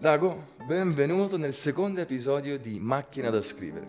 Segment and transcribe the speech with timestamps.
[0.00, 3.88] Dago, benvenuto nel secondo episodio di Macchina da scrivere.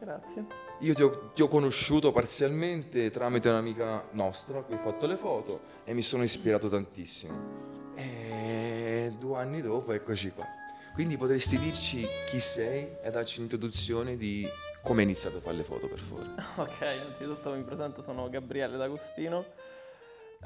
[0.00, 0.44] Grazie.
[0.80, 5.60] Io ti ho, ti ho conosciuto parzialmente tramite un'amica nostra che ha fatto le foto
[5.84, 7.94] e mi sono ispirato tantissimo.
[7.94, 10.44] E due anni dopo eccoci qua.
[10.92, 14.48] Quindi potresti dirci chi sei e darci un'introduzione di
[14.82, 16.30] come hai iniziato a fare le foto, per favore.
[16.58, 19.44] Ok, innanzitutto mi presento, sono Gabriele D'Agostino.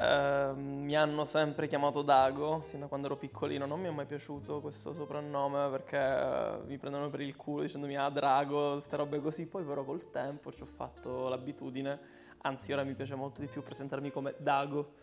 [0.00, 3.66] Eh, mi hanno sempre chiamato Dago, sin da quando ero piccolino.
[3.66, 8.08] Non mi è mai piaciuto questo soprannome perché mi prendevano per il culo dicendomi ah
[8.08, 9.46] Drago, queste robe così.
[9.46, 11.98] Poi però col tempo ci ho fatto l'abitudine,
[12.42, 14.94] anzi ora mi piace molto di più presentarmi come Dago.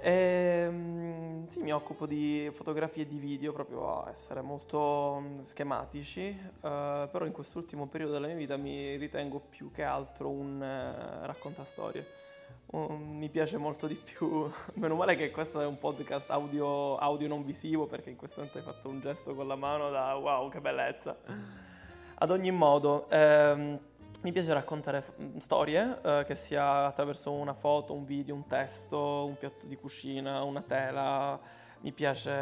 [0.00, 6.28] E, sì, mi occupo di fotografie e di video, proprio a essere molto mm, schematici,
[6.28, 11.26] eh, però in quest'ultimo periodo della mia vita mi ritengo più che altro un eh,
[11.26, 12.27] raccontastorie.
[12.70, 17.26] Um, mi piace molto di più, meno male che questo è un podcast audio, audio
[17.26, 20.50] non visivo perché in questo momento hai fatto un gesto con la mano da wow
[20.50, 21.16] che bellezza.
[22.20, 23.78] Ad ogni modo, ehm,
[24.20, 29.24] mi piace raccontare f- storie, eh, che sia attraverso una foto, un video, un testo,
[29.24, 31.40] un piatto di cucina, una tela.
[31.80, 32.32] Mi piace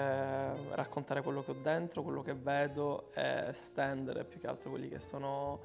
[0.70, 4.98] raccontare quello che ho dentro, quello che vedo e stendere più che altro quelli che
[4.98, 5.60] sono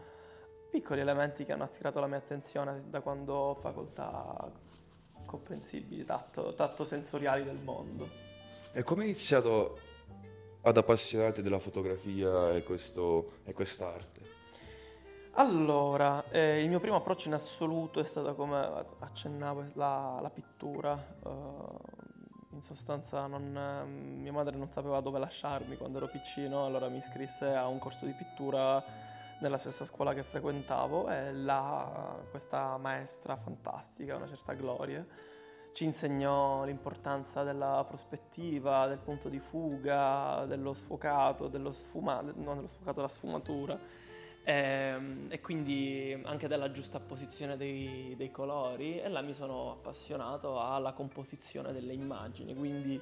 [0.71, 4.49] piccoli elementi che hanno attirato la mia attenzione da quando ho facoltà
[5.25, 8.09] comprensibili, tatto, tatto sensoriali del mondo.
[8.71, 9.77] E come hai iniziato
[10.61, 14.39] ad appassionarti della fotografia e, questo, e quest'arte?
[15.33, 20.97] Allora, eh, il mio primo approccio in assoluto è stato come accennavo la, la pittura.
[21.25, 22.09] Eh,
[22.53, 27.53] in sostanza non, mia madre non sapeva dove lasciarmi quando ero piccino, allora mi iscrisse
[27.53, 28.83] a un corso di pittura
[29.41, 35.05] nella stessa scuola che frequentavo e là questa maestra fantastica, una certa Gloria,
[35.73, 42.67] ci insegnò l'importanza della prospettiva, del punto di fuga, dello sfocato, dello sfumato, non dello
[42.67, 43.79] sfocato, della sfumatura
[44.43, 49.71] e, ehm, e, quindi anche della giusta posizione dei, dei, colori e là mi sono
[49.71, 53.01] appassionato alla composizione delle immagini, quindi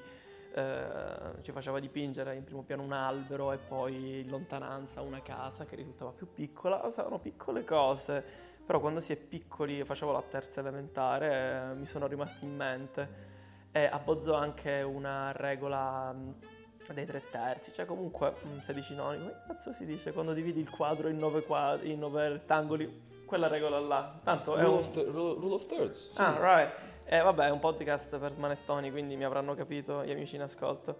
[0.54, 5.66] eh, ci faceva dipingere in primo piano un albero e poi in lontananza una casa
[5.66, 8.24] che risultava più piccola, saranno piccole cose,
[8.66, 13.28] però quando si è piccoli, facevo la terza elementare, eh, mi sono rimasti in mente
[13.72, 16.16] e abbozzo anche una regola
[16.94, 21.08] dei tre terzi, cioè comunque 16 noni, come cazzo si dice quando dividi il quadro
[21.08, 23.08] in nove, quadri, in nove rettangoli?
[23.26, 24.20] Quella regola là.
[24.24, 24.78] Tanto rule è un...
[24.78, 26.10] Of th- rule of thirds.
[26.10, 26.20] Sì.
[26.20, 26.89] Ah, right.
[27.12, 30.96] Eh, vabbè, è un podcast per smanettoni, quindi mi avranno capito gli amici in ascolto.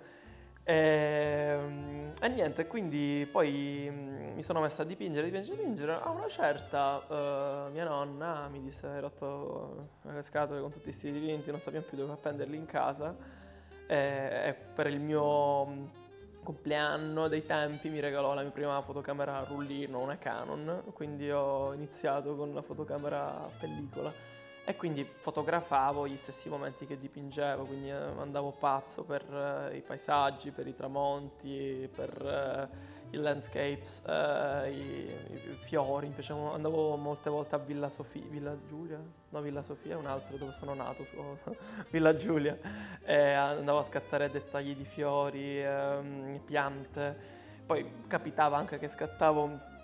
[0.64, 3.92] E, ehm, e niente, quindi poi
[4.34, 6.00] mi sono messa a dipingere, dipingere, dipingere.
[6.02, 11.12] A una certa uh, mia nonna mi disse: Hai rotto le scatole con tutti questi
[11.12, 13.16] dipinti, non sappiamo più dove appenderli in casa
[13.86, 15.86] e per il mio mm,
[16.42, 21.72] compleanno dei tempi mi regalò la mia prima fotocamera a rullino, una Canon, quindi ho
[21.74, 24.39] iniziato con la fotocamera a pellicola
[24.70, 29.82] e quindi fotografavo gli stessi momenti che dipingevo, quindi eh, andavo pazzo per uh, i
[29.82, 36.96] paesaggi, per i tramonti, per uh, i landscapes, eh, i, i, fiori, mi piacevano, andavo
[36.98, 40.76] molte volte a Villa Sofia, Villa Giulia, no Villa Sofia è un altro dove sono
[40.76, 41.04] nato,
[41.90, 42.56] Villa Giulia,
[43.04, 47.18] e andavo a scattare dettagli di fiori, ehm, piante,
[47.66, 49.78] poi capitava anche che scattavo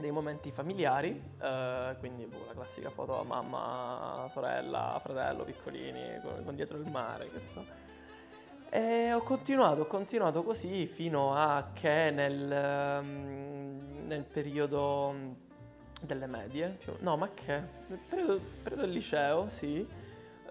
[0.00, 6.78] dei momenti familiari, eh, quindi boh, la classica foto mamma, sorella, fratello, piccolini, con, dietro
[6.78, 7.64] il mare, che so.
[8.68, 15.14] E ho continuato, ho continuato così fino a che nel, mm, nel periodo
[16.00, 19.86] delle medie, più, no ma che, nel periodo, periodo del liceo, sì,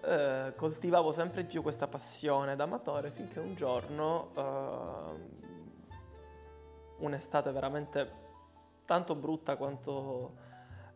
[0.02, 5.38] eh, coltivavo sempre più questa passione d'amatore finché un giorno, eh,
[6.98, 8.28] un'estate veramente
[8.90, 10.34] tanto brutta quanto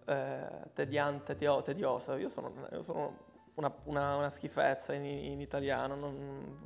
[0.07, 3.19] eh, tediante, tediosa, io sono, io sono
[3.55, 6.59] una, una, una, schifezza in, in italiano, non,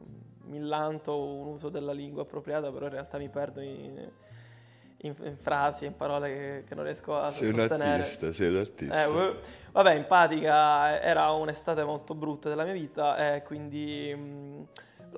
[0.44, 4.10] mi lanto un uso della lingua appropriata, però in realtà mi perdo in,
[5.02, 7.68] in, in frasi, in parole che, che, non riesco a sei sostenere.
[7.68, 9.04] Sei un artista, sei un artista.
[9.04, 9.36] Eh,
[9.72, 14.66] vabbè, in pratica era un'estate molto brutta della mia vita e quindi mh,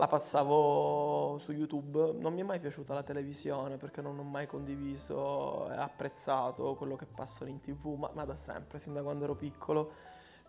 [0.01, 2.15] la passavo su YouTube.
[2.19, 6.97] Non mi è mai piaciuta la televisione perché non ho mai condiviso e apprezzato quello
[6.97, 9.93] che passano in tv, ma, ma da sempre, sin da quando ero piccolo.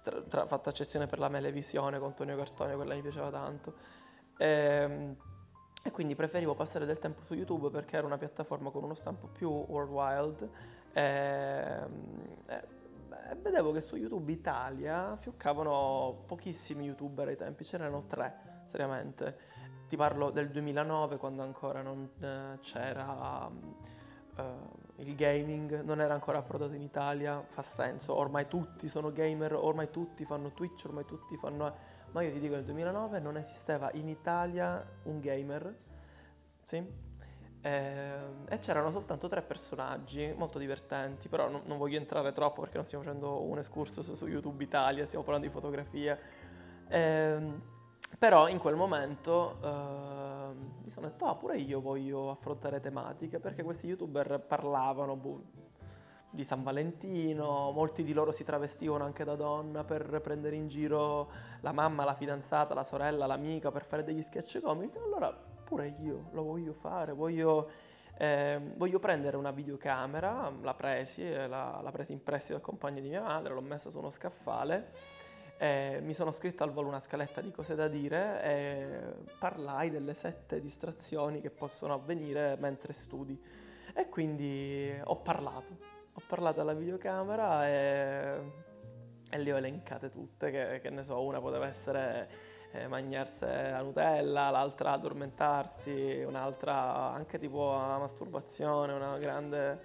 [0.02, 3.74] Tra, tra, fatta eccezione per la Melevisione con Tonio Cartonio, quella mi piaceva tanto.
[4.38, 5.16] E, ehm,
[5.84, 9.28] e quindi preferivo passare del tempo su YouTube perché era una piattaforma con uno stampo
[9.28, 10.50] più worldwide.
[10.94, 12.81] E, ehm, e,
[13.30, 19.38] e vedevo che su YouTube Italia fioccavano pochissimi youtuber ai tempi, ce n'erano tre, seriamente.
[19.88, 24.42] ti parlo del 2009 quando ancora non eh, c'era uh,
[24.98, 29.90] il gaming, non era ancora approdato in Italia, fa senso, ormai tutti sono gamer, ormai
[29.90, 32.00] tutti fanno Twitch, ormai tutti fanno...
[32.12, 35.76] Ma io ti dico nel 2009 non esisteva in Italia un gamer,
[36.64, 37.11] sì?
[37.64, 38.14] Eh,
[38.50, 42.86] e c'erano soltanto tre personaggi molto divertenti, però non, non, voglio entrare troppo perché non
[42.86, 46.20] stiamo facendo un excursus su YouTube Italia, stiamo parlando di fotografie.
[46.88, 47.80] Eh,
[48.18, 50.54] però in quel momento eh,
[50.84, 55.42] mi sono detto, ah, pure io voglio affrontare tematiche, perché questi youtuber parlavano boh,
[56.32, 61.30] di San Valentino, molti di loro si travestivano anche da donna per prendere in giro
[61.62, 64.98] la mamma, la fidanzata, la sorella, l'amica, per fare degli sketch comici.
[64.98, 67.70] Allora pure io lo voglio fare, voglio,
[68.18, 73.08] eh, voglio prendere una videocamera, la presi, la, la presi in prestito dal compagno di
[73.08, 74.92] mia madre, l'ho messa su uno scaffale
[75.62, 80.16] eh, mi sono scritto al volo una scaletta di cose da dire e parlai delle
[80.16, 83.40] sette distrazioni che possono avvenire mentre studi.
[83.94, 85.78] E quindi ho parlato,
[86.14, 88.42] ho parlato alla videocamera e,
[89.30, 92.28] e le ho elencate tutte, che, che, ne so, una poteva essere
[92.72, 99.80] eh, mangiarsi la Nutella, l'altra addormentarsi, un'altra anche tipo la masturbazione, una grande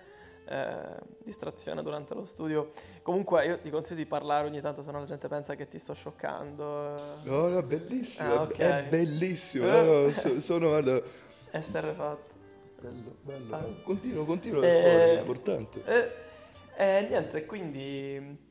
[0.47, 2.71] eh, distrazione durante lo studio.
[3.03, 5.79] Comunque io ti consiglio di parlare ogni tanto, se no la gente pensa che ti
[5.79, 7.21] sto scioccando.
[7.25, 8.85] No, no, bellissimo, ah, okay.
[8.85, 9.67] è bellissimo.
[9.67, 10.69] No, no, so, sono...
[10.69, 11.01] Guarda...
[11.51, 12.35] Essere fatto.
[12.81, 13.57] Bello, bello.
[13.57, 13.65] Ah.
[13.83, 15.83] Continuo, continuo, eh, è importante.
[15.85, 18.45] Eh, eh, niente, quindi...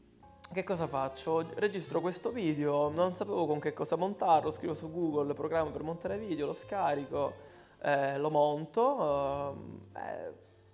[0.55, 1.45] Che cosa faccio?
[1.55, 6.17] Registro questo video, non sapevo con che cosa montarlo, scrivo su Google programma per montare
[6.17, 7.33] video, lo scarico,
[7.81, 10.31] eh, lo monto, eh,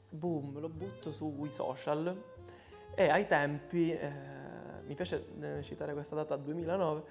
[0.07, 2.15] boom, lo butto sui social
[2.93, 4.11] e ai tempi, eh,
[4.83, 7.03] mi piace eh, citare questa data 2009,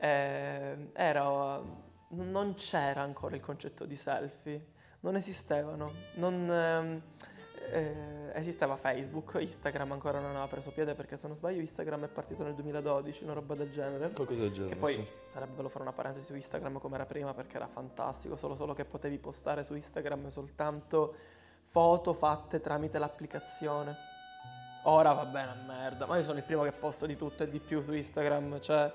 [0.00, 1.60] eh, era,
[2.08, 4.68] non c'era ancora il concetto di selfie,
[5.00, 7.02] non esistevano, non, ehm,
[7.74, 12.08] eh, esisteva Facebook, Instagram ancora non aveva preso piede perché se non sbaglio Instagram è
[12.08, 14.10] partito nel 2012, una roba del genere.
[14.12, 14.74] Qualcosa del genere.
[14.74, 15.06] Che poi sì.
[15.32, 18.74] sarebbe bello fare una parentesi su Instagram come era prima perché era fantastico, solo, solo
[18.74, 21.14] che potevi postare su Instagram soltanto
[21.64, 24.12] foto fatte tramite l'applicazione.
[24.84, 27.50] Ora va bene a merda, ma io sono il primo che posto di tutto e
[27.50, 28.92] di più su Instagram, cioè...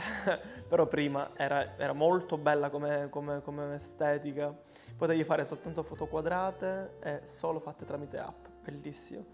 [0.68, 4.54] però prima era, era molto bella come, come, come, estetica,
[4.96, 9.24] potevi fare soltanto foto quadrate e solo fatte tramite app, bellissimo.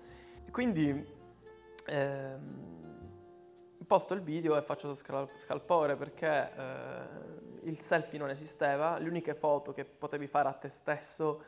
[0.50, 1.06] Quindi
[1.86, 2.76] ehm,
[3.86, 9.72] posto il video e faccio scalpore perché eh, il selfie non esisteva, le uniche foto
[9.72, 11.42] che potevi fare a te stesso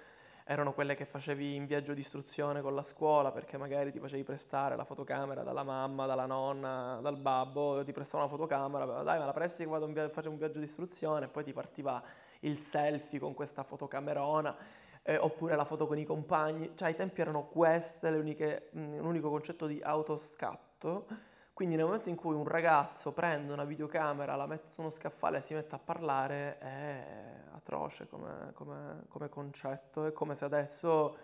[0.50, 4.24] erano quelle che facevi in viaggio di istruzione con la scuola perché magari ti facevi
[4.24, 9.26] prestare la fotocamera dalla mamma, dalla nonna, dal babbo, ti prestavano la fotocamera, dai me
[9.26, 12.02] la presti che vado a via- un viaggio di istruzione e poi ti partiva
[12.40, 14.56] il selfie con questa fotocamerona
[15.02, 19.00] eh, oppure la foto con i compagni, cioè ai tempi erano queste le uniche, mh,
[19.00, 21.06] l'unico concetto di autoscatto.
[21.52, 25.38] Quindi nel momento in cui un ragazzo prende una videocamera, la mette su uno scaffale
[25.38, 30.06] e si mette a parlare, è atroce come, come, come concetto.
[30.06, 31.16] È come se adesso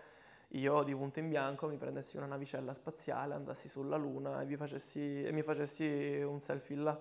[0.49, 5.23] io di punto in bianco mi prendessi una navicella spaziale, andassi sulla Luna e, facessi,
[5.23, 6.99] e mi facessi un selfie là.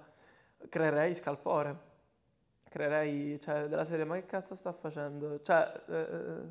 [0.68, 1.92] Creerei scalpore.
[2.68, 5.40] Creerei, cioè, della serie, ma che cazzo sta facendo?
[5.40, 6.42] Cioè, eh,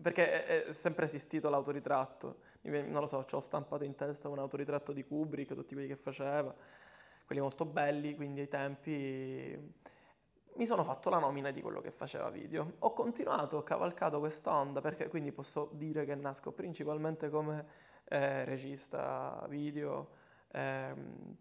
[0.00, 5.04] perché è, sempre esistito l'autoritratto non lo so, ho stampato in testa un autoritratto di
[5.04, 6.54] Kubrick, tutti quelli che faceva,
[7.24, 9.74] quelli molto belli, quindi ai tempi
[10.60, 12.74] mi sono fatto la nomina di quello che faceva video.
[12.80, 17.64] Ho continuato, ho cavalcato quest'onda, perché quindi posso dire che nasco principalmente come
[18.04, 20.08] eh, regista video.
[20.52, 21.36] Ehm,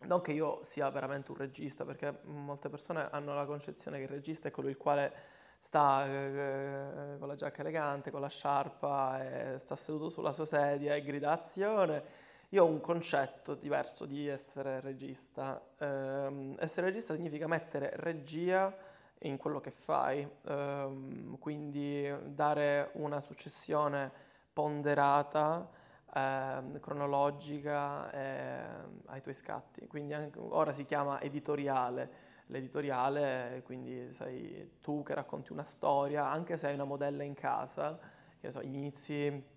[0.00, 4.10] non che io sia veramente un regista, perché molte persone hanno la concezione che il
[4.10, 5.12] regista è quello il quale
[5.60, 11.02] sta eh, con la giacca elegante, con la sciarpa, sta seduto sulla sua sedia e
[11.02, 12.26] grida azione.
[12.52, 15.62] Io ho un concetto diverso di essere regista.
[15.78, 18.74] Eh, essere regista significa mettere regia
[19.22, 24.10] in quello che fai, eh, quindi dare una successione
[24.50, 25.68] ponderata,
[26.14, 29.86] eh, cronologica ehm, ai tuoi scatti.
[29.86, 36.56] Quindi anche, ora si chiama editoriale l'editoriale, quindi sei tu che racconti una storia, anche
[36.56, 37.98] se hai una modella in casa,
[38.40, 39.56] che so, inizi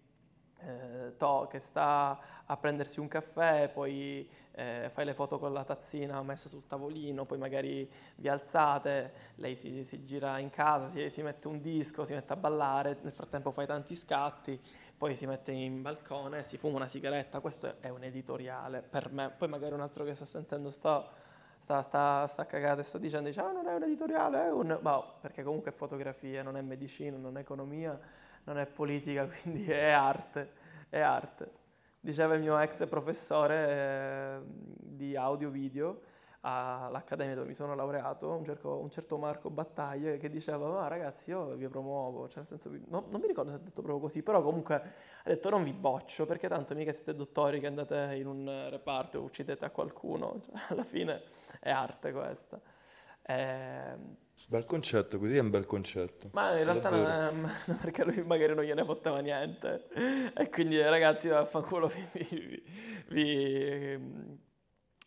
[0.63, 5.63] eh, to, che sta a prendersi un caffè, poi eh, fai le foto con la
[5.63, 11.09] tazzina messa sul tavolino, poi magari vi alzate, lei si, si gira in casa, si,
[11.09, 14.59] si, mette un disco, si mette a ballare, nel frattempo fai tanti scatti,
[14.97, 19.29] poi si mette in balcone, si fuma una sigaretta, questo è un editoriale per me,
[19.29, 21.29] poi magari un altro che sta sentendo sto
[21.61, 24.77] sta, sta, sta cagata e sto dicendo, dice, ah non è un editoriale, è un...
[24.81, 27.97] Boh, perché comunque è fotografia, non è medicina, non è economia,
[28.45, 30.51] non è politica, quindi è arte,
[30.89, 31.59] è arte.
[31.99, 36.01] Diceva il mio ex professore eh, di audio-video,
[36.41, 41.29] all'Accademia dove mi sono laureato, un, cerco, un certo Marco Battaglie, che diceva, ma ragazzi
[41.29, 44.23] io vi promuovo, cioè nel senso, no, non mi ricordo se ha detto proprio così,
[44.23, 48.25] però comunque ha detto non vi boccio, perché tanto mica siete dottori che andate in
[48.25, 51.21] un reparto e uccidete a qualcuno, cioè, alla fine
[51.59, 52.59] è arte questa.
[53.21, 53.95] Eh,
[54.51, 56.31] Bel concetto, così è un bel concetto.
[56.33, 59.87] Ma in realtà non è, perché lui magari non gliene fotteva niente.
[60.35, 62.63] E quindi ragazzi, vaffanculo, vi, vi,
[63.07, 63.97] vi,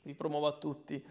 [0.02, 1.06] vi promuovo a tutti.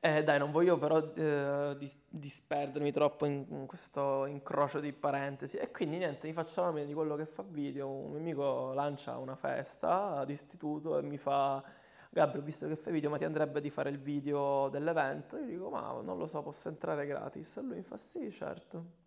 [0.00, 5.56] Eh, dai, non voglio però eh, dis- disperdermi troppo in, in, questo incrocio di parentesi.
[5.56, 7.88] E quindi niente, mi faccio la nomina di quello che fa video.
[7.88, 11.62] Un mio amico lancia una festa d'istituto e mi fa...
[12.10, 15.36] Gabriel, visto che fai video, ma ti andrebbe di fare il video dell'evento?
[15.36, 17.56] Io dico, ma non lo so, posso entrare gratis?
[17.56, 19.04] E lui mi fa, sì, certo.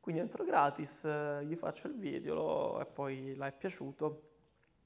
[0.00, 4.22] Quindi entro gratis, eh, gli faccio il video lo, e poi l'ha piaciuto,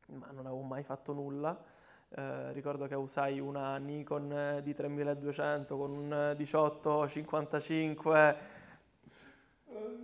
[0.07, 1.63] ma non avevo mai fatto nulla.
[2.09, 8.60] Eh, ricordo che usai una Nikon eh, di 3200 con un 1855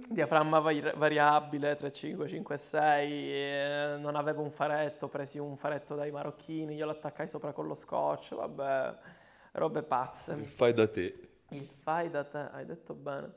[0.08, 6.86] diaframma vari- variabile 3556 eh, non avevo un faretto presi un faretto dai marocchini io
[6.86, 8.98] l'attaccai sopra con lo scotch vabbè
[9.56, 10.32] robe pazze.
[10.34, 11.28] Il fai da te.
[11.50, 13.32] Il fai da te hai detto bene.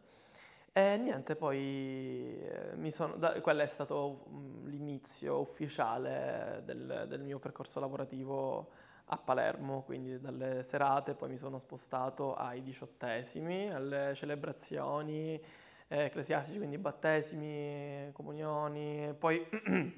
[0.72, 7.22] E niente, poi eh, mi sono, da, quello è stato mm, l'inizio ufficiale del, del,
[7.22, 8.70] mio percorso lavorativo
[9.06, 15.42] a Palermo, quindi dalle serate poi mi sono spostato ai diciottesimi, alle celebrazioni
[15.89, 19.93] eh, ecclesiastici, quindi battesimi, comunioni, poi il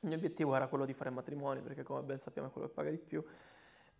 [0.00, 2.90] mio obiettivo era quello di fare matrimoni, perché come ben sappiamo è quello che paga
[2.90, 3.22] di più,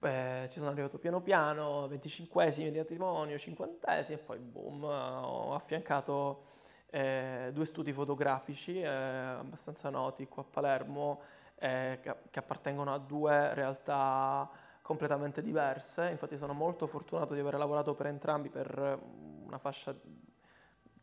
[0.04, 6.44] Beh, ci sono arrivato piano piano, 25esimi di matrimonio, 50esimi e poi boom, ho affiancato
[6.90, 11.22] eh, due studi fotografici eh, abbastanza noti qua a Palermo
[11.54, 14.50] eh, che, appartengono a due realtà
[14.82, 19.00] completamente diverse, infatti sono molto fortunato di aver lavorato per entrambi per
[19.46, 19.94] una fascia,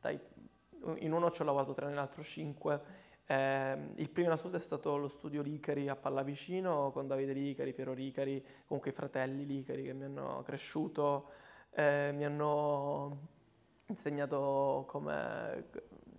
[0.01, 0.19] dai,
[0.97, 3.09] in uno ci ho lavorato tre, nell'altro cinque.
[3.25, 7.73] Eh, il primo in assoluto è stato lo studio Licari a Pallavicino con Davide Licari,
[7.73, 11.29] Piero Licari, comunque i fratelli Licari che mi hanno cresciuto,
[11.69, 13.27] eh, mi hanno
[13.85, 15.69] insegnato come,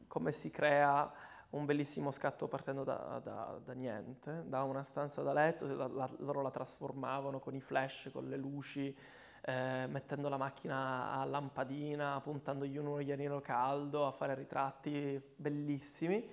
[0.06, 1.12] come, si crea
[1.50, 6.40] un bellissimo scatto partendo da, da, da niente, da una stanza da letto, la, loro
[6.40, 8.96] la trasformavano con i flash, con le luci,
[9.44, 16.30] eh, mettendo la macchina a lampadina, puntandogli un ugliarino caldo, a fare ritratti bellissimi.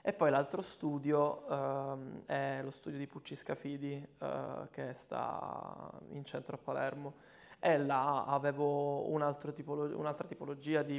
[0.00, 6.24] E poi l'altro studio uh, è lo studio di Pucci Scafidi uh, che sta in
[6.24, 7.14] centro a Palermo
[7.58, 10.98] e là avevo un tipolo- un'altra tipologia di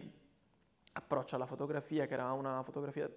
[0.94, 3.10] approccio alla fotografia che era una fotografia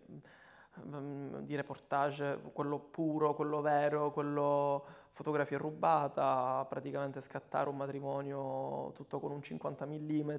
[0.80, 9.30] di reportage, quello puro, quello vero, quello fotografia rubata, praticamente scattare un matrimonio tutto con
[9.32, 10.30] un 50 mm,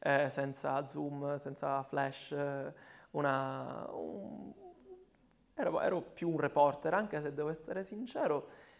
[0.00, 2.34] eh, senza zoom, senza flash,
[3.10, 4.52] una, un,
[5.54, 8.70] ero, ero più un reporter, anche se devo essere sincero,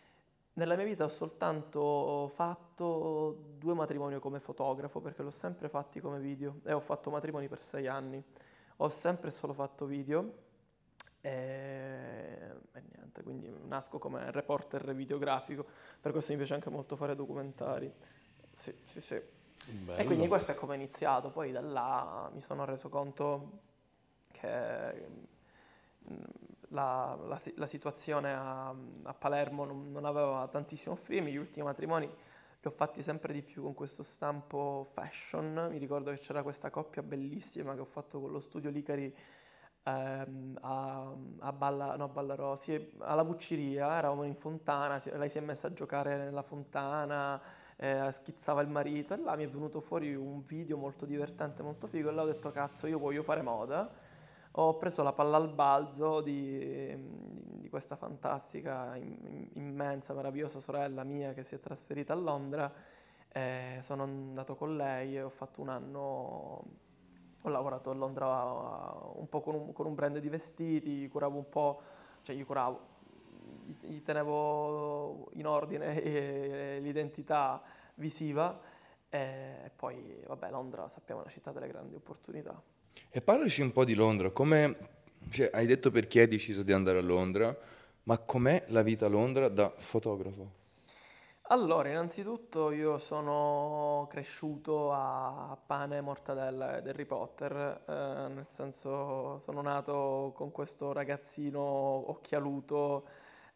[0.54, 6.18] nella mia vita ho soltanto fatto due matrimoni come fotografo, perché l'ho sempre fatti come
[6.18, 8.22] video e ho fatto matrimoni per sei anni.
[8.78, 10.50] Ho sempre solo fatto video
[11.22, 15.64] e, e niente, quindi nasco come reporter videografico,
[16.00, 17.90] per questo mi piace anche molto fare documentari.
[18.50, 19.22] Sì, sì, sì.
[19.64, 19.96] Bello.
[19.96, 23.60] E quindi questo è come è iniziato, poi da là mi sono reso conto
[24.32, 25.06] che
[26.70, 32.06] la, la, la situazione a, a Palermo non, non, aveva tantissimo offrirmi, gli ultimi matrimoni
[32.06, 36.70] li ho fatti sempre di più con questo stampo fashion, mi ricordo che c'era questa
[36.70, 39.14] coppia bellissima che ho fatto con lo studio Licari
[39.84, 45.40] ehm, a, a, Balla, no, Ballarò, sì, alla Vucciria, eravamo in fontana, lei si è
[45.40, 47.40] messa a giocare nella fontana,
[47.76, 51.86] eh, schizzava il marito e là mi è venuto fuori un video molto divertente, molto
[51.86, 54.10] figo e là ho detto cazzo io voglio fare moda
[54.56, 56.94] ho preso la palla al balzo di,
[57.58, 58.96] di questa fantastica,
[59.54, 62.70] immensa, meravigliosa sorella mia che si è trasferita a Londra.
[63.28, 66.64] Eh, sono andato con lei e ho fatto un anno,
[67.42, 71.48] ho lavorato a Londra un po' con un, con un brand di vestiti, curavo un
[71.48, 71.80] po',
[72.22, 72.80] cioè gli curavo,
[73.64, 77.62] gli, gli tenevo in ordine l'identità
[77.94, 78.60] visiva
[79.08, 82.60] e poi, vabbè, Londra sappiamo è una città delle grandi opportunità.
[83.10, 84.76] E parlaci un po' di Londra, come,
[85.30, 87.54] cioè, hai detto perché hai deciso di andare a Londra,
[88.04, 90.61] ma com'è la vita a Londra da fotografo?
[91.52, 97.92] Allora, innanzitutto io sono cresciuto a pane, mortadella ed Harry Potter, eh,
[98.32, 103.06] nel senso sono nato con questo ragazzino occhialuto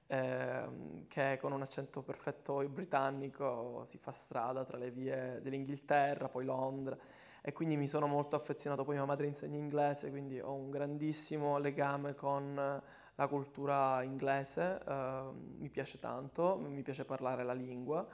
[0.08, 6.44] ehm, che con un accento perfetto britannico si fa strada tra le vie dell'Inghilterra, poi
[6.44, 6.98] Londra
[7.40, 11.56] e quindi mi sono molto affezionato, poi mia madre insegna inglese, quindi ho un grandissimo
[11.56, 12.82] legame con
[13.16, 15.22] la cultura inglese, eh,
[15.58, 18.06] mi piace tanto, mi piace parlare la lingua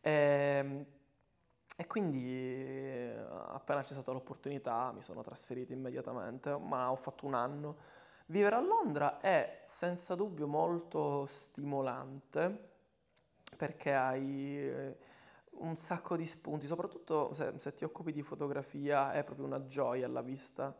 [0.00, 0.86] e, ehm,
[1.80, 3.08] e quindi
[3.48, 7.76] appena c'è stata l'opportunità mi sono trasferito immediatamente, ma ho fatto un anno.
[8.26, 12.70] Vivere a Londra è senza dubbio molto stimolante
[13.56, 14.96] perché hai eh,
[15.60, 20.06] un sacco di spunti, soprattutto se, se ti occupi di fotografia è proprio una gioia
[20.06, 20.74] alla vista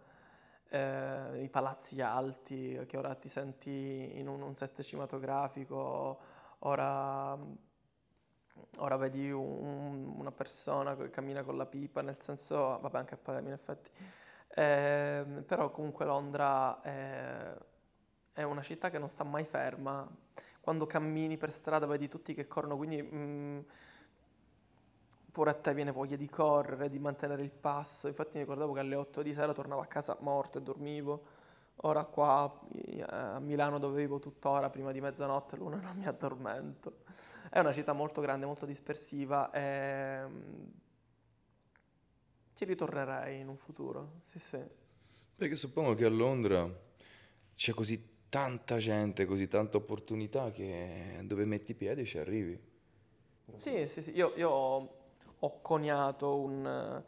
[0.69, 6.19] eh, i palazzi alti, che ora ti senti in un, un set cinematografico,
[6.61, 7.37] ora,
[8.79, 13.19] ora vedi un, una persona che cammina con la pipa, nel senso, vabbè anche a
[13.19, 13.91] Palermo in effetti,
[14.49, 17.57] eh, però comunque Londra è,
[18.33, 20.07] è, una città che non sta mai ferma,
[20.61, 23.03] quando cammini per strada vedi tutti che corrono, quindi...
[23.03, 23.65] Mh,
[25.39, 28.09] pure a te viene voglia di correre, di mantenere il passo.
[28.09, 31.23] Infatti mi ricordavo che alle 8 di sera tornavo a casa morto e dormivo.
[31.83, 37.05] Ora qua eh, a Milano dove vivo tuttora, prima di mezzanotte l'una non mi addormento.
[37.49, 40.65] È una città molto grande, molto dispersiva e mm,
[42.55, 44.61] ci ritornerei in un futuro, sì sì.
[45.37, 46.69] Perché suppongo che a Londra
[47.55, 52.61] c'è così tanta gente, così tanta opportunità che dove metti i piedi ci arrivi.
[53.55, 54.98] Sì, sì, sì, io, io ho
[55.63, 57.03] coniato un,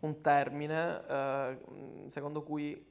[0.00, 1.58] un termine eh,
[2.08, 2.88] secondo cui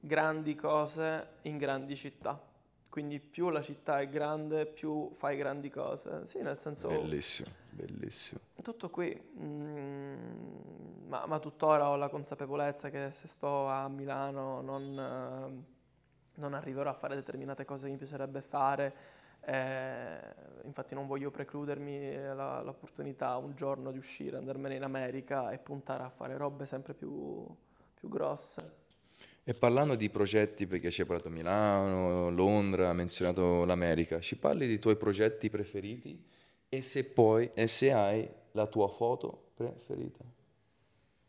[0.00, 2.40] grandi cose in grandi città.
[2.88, 6.24] Quindi più la città è grande, più fai grandi cose.
[6.24, 6.88] Sì, nel senso...
[6.88, 8.40] Bellissimo, bellissimo.
[8.62, 14.98] Tutto qui, mm, ma, ma, tuttora ho la consapevolezza che se sto a Milano non,
[14.98, 18.94] eh, non arriverò a fare determinate cose che mi piacerebbe fare
[19.46, 20.18] eh,
[20.64, 26.02] infatti non voglio precludermi la, l'opportunità un giorno di uscire, andarmene in America e puntare
[26.02, 27.46] a fare robe sempre più,
[27.94, 28.84] più grosse.
[29.44, 34.66] E parlando di progetti, perché ci hai parlato Milano, Londra, ha menzionato l'America, ci parli
[34.66, 36.20] dei tuoi progetti preferiti
[36.68, 40.24] e se poi, e se hai la tua foto preferita?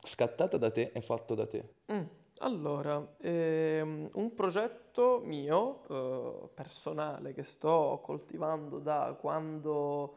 [0.01, 1.73] Scattata da te e fatto da te.
[1.91, 2.03] Mm.
[2.39, 4.86] Allora, ehm, un progetto
[5.23, 10.15] mio, eh, personale, che sto coltivando da quando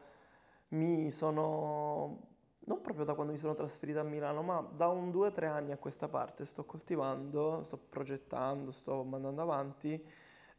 [0.69, 2.19] mi sono,
[2.59, 5.47] non proprio da quando mi sono trasferito a Milano, ma da un due o tre
[5.47, 10.03] anni a questa parte sto coltivando, sto progettando, sto mandando avanti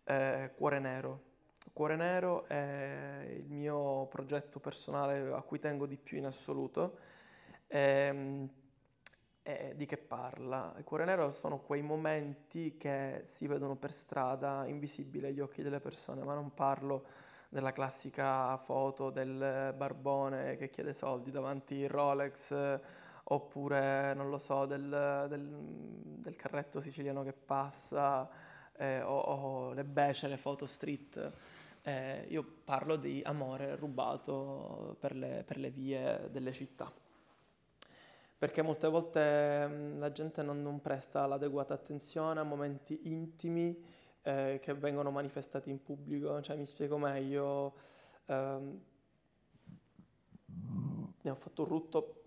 [0.05, 1.21] eh, Cuore Nero.
[1.73, 6.99] Cuore Nero è il mio progetto personale a cui tengo di più in assoluto.
[7.69, 8.49] Ehm,
[9.43, 10.73] eh, di che parla?
[10.79, 15.81] Il cuore nero sono quei momenti che si vedono per strada, invisibili agli occhi delle
[15.81, 17.05] persone, ma non parlo
[17.49, 22.81] della classica foto del barbone che chiede soldi davanti al Rolex,
[23.25, 28.29] oppure, non lo so, del, del, del carretto siciliano che passa,
[28.77, 31.33] eh, o, o, le becere foto street.
[31.83, 36.91] Eh, io parlo di amore rubato per le, per le vie delle città
[38.43, 43.81] perché molte volte mh, la gente non, non, presta l'adeguata attenzione a momenti intimi
[44.23, 46.41] eh, che vengono manifestati in pubblico.
[46.41, 47.77] Cioè, mi spiego meglio,
[48.27, 48.81] ehm,
[51.21, 52.22] ne ho fatto un rutto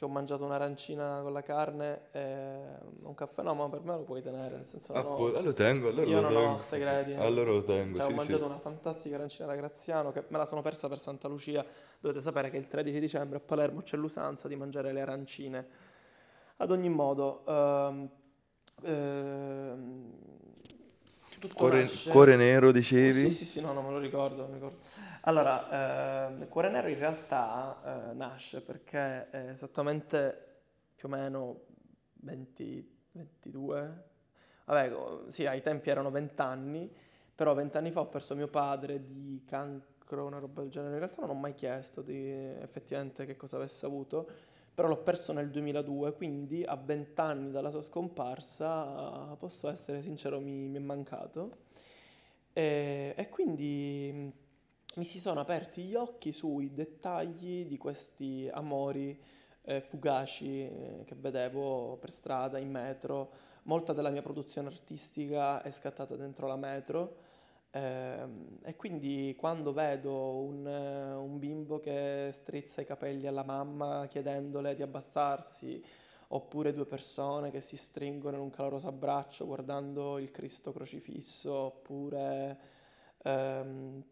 [0.00, 2.58] che ho mangiato un'arancina con la carne e
[3.02, 5.52] un caffè, no, ma per me lo puoi tenere, nel senso ah, no, po- lo
[5.52, 6.52] tengo, allora io lo non tengo.
[6.52, 7.12] ho segreti.
[7.20, 8.48] Allora lo tengo, cioè, sì, ho mangiato sì.
[8.48, 11.62] una fantastica arancina da Graziano che me la sono persa per Santa Lucia.
[12.00, 15.68] Dovete sapere che il 13 dicembre a Palermo c'è l'usanza di mangiare le arancine.
[16.56, 18.10] Ad ogni modo, ehm,
[18.84, 20.12] ehm,
[21.48, 22.10] Cuore, nasce...
[22.10, 23.12] cuore, nero dicevi?
[23.12, 24.44] Sì, sì, sì, no, non me lo ricordo.
[24.44, 24.78] Me lo ricordo.
[25.22, 30.48] Allora, eh, Cuore nero in realtà eh, nasce perché esattamente
[30.94, 31.60] più o meno
[32.20, 34.04] 20, 22,
[34.66, 36.94] vabbè, sì, ai tempi erano 20 anni,
[37.34, 40.92] però 20 anni fa ho perso mio padre di cancro, una roba del genere.
[40.92, 44.28] In realtà non ho mai chiesto di effettivamente che cosa avesse avuto,
[44.80, 50.40] però l'ho perso nel 2002, quindi a 20 anni dalla sua scomparsa, posso essere sincero,
[50.40, 51.64] mi, mi è mancato.
[52.54, 54.32] E, e quindi
[54.94, 59.20] mi si sono aperti gli occhi sui dettagli di questi amori
[59.64, 63.32] eh, fugaci eh, che vedevo per strada, in metro.
[63.64, 67.16] Molta della mia produzione artistica è scattata dentro la metro.
[67.72, 74.74] Ehm, e quindi quando vedo un, un bimbo che strizza i capelli alla mamma chiedendole
[74.74, 75.82] di abbassarsi,
[76.32, 82.58] oppure due persone che si stringono in un caloroso abbraccio guardando il Cristo crocifisso, oppure
[83.22, 84.02] ehm,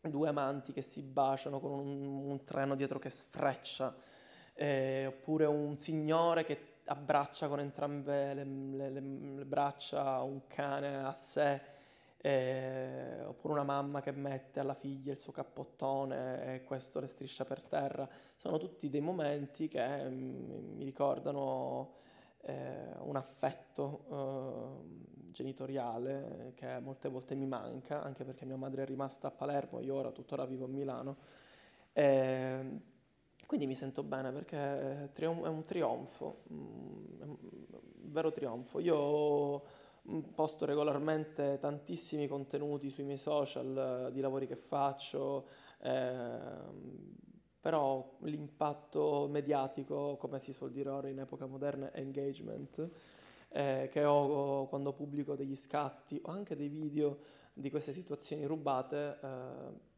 [0.00, 3.94] due amanti che si baciano con un, un treno dietro che sfreccia,
[4.54, 11.04] eh, oppure un signore che abbraccia con entrambe le, le, le, le braccia un cane
[11.04, 11.60] a sé,
[12.24, 17.44] eh, oppure una mamma che mette alla figlia il suo cappottone e questo le striscia
[17.44, 18.08] per terra.
[18.36, 21.96] Sono tutti dei momenti che mm, mi ricordano
[22.42, 28.86] eh, un affetto eh, genitoriale che molte volte mi manca, anche perché mia madre è
[28.86, 31.16] rimasta a Palermo, io ora tuttora vivo a Milano.
[31.92, 32.80] E
[33.46, 34.56] quindi mi sento bene perché
[35.12, 37.36] è un trionfo, mm, è un
[38.12, 38.78] vero trionfo.
[38.78, 39.81] Io
[40.34, 45.46] posto regolarmente tantissimi contenuti sui miei social di lavori che faccio,
[45.78, 46.38] eh,
[47.60, 52.90] però l'impatto mediatico, come si suol dire ora in epoca moderna, è engagement,
[53.50, 57.18] eh, che ho quando pubblico degli scatti o anche dei video
[57.52, 59.18] di queste situazioni rubate.
[59.22, 59.90] Eh,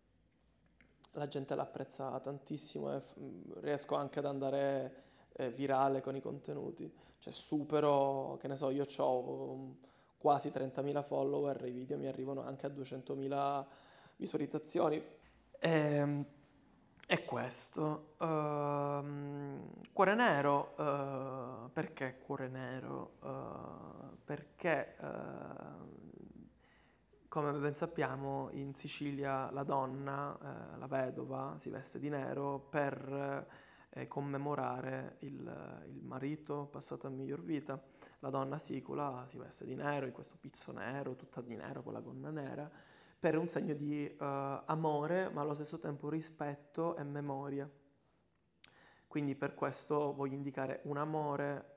[1.13, 3.15] la gente l'apprezza tantissimo e f-
[3.61, 6.93] riesco anche ad andare eh, virale con i contenuti.
[7.19, 9.77] Cioè supero, che ne so, io ho
[10.25, 13.67] quasi 30.000 follower, i video mi arrivano anche a 200.000
[14.17, 14.97] visualizzazioni.
[14.97, 16.25] E, ehm,
[17.07, 18.15] è questo.
[18.17, 23.13] Uh, cuore nero, uh, perché cuore nero?
[23.21, 24.97] Uh, perché
[27.29, 33.47] come ben sappiamo, in Sicilia la donna, eh, la vedova, si veste di nero per
[33.95, 37.81] eh, commemorare il, il, marito passato a miglior vita.
[38.19, 41.93] La donna sicula si veste di nero, in questo pizzo nero, tutta di nero con
[41.93, 42.69] la gonna nera,
[43.19, 47.71] per un segno di eh, amore, ma allo stesso tempo rispetto e memoria.
[49.07, 51.73] Quindi per questo voglio indicare un amore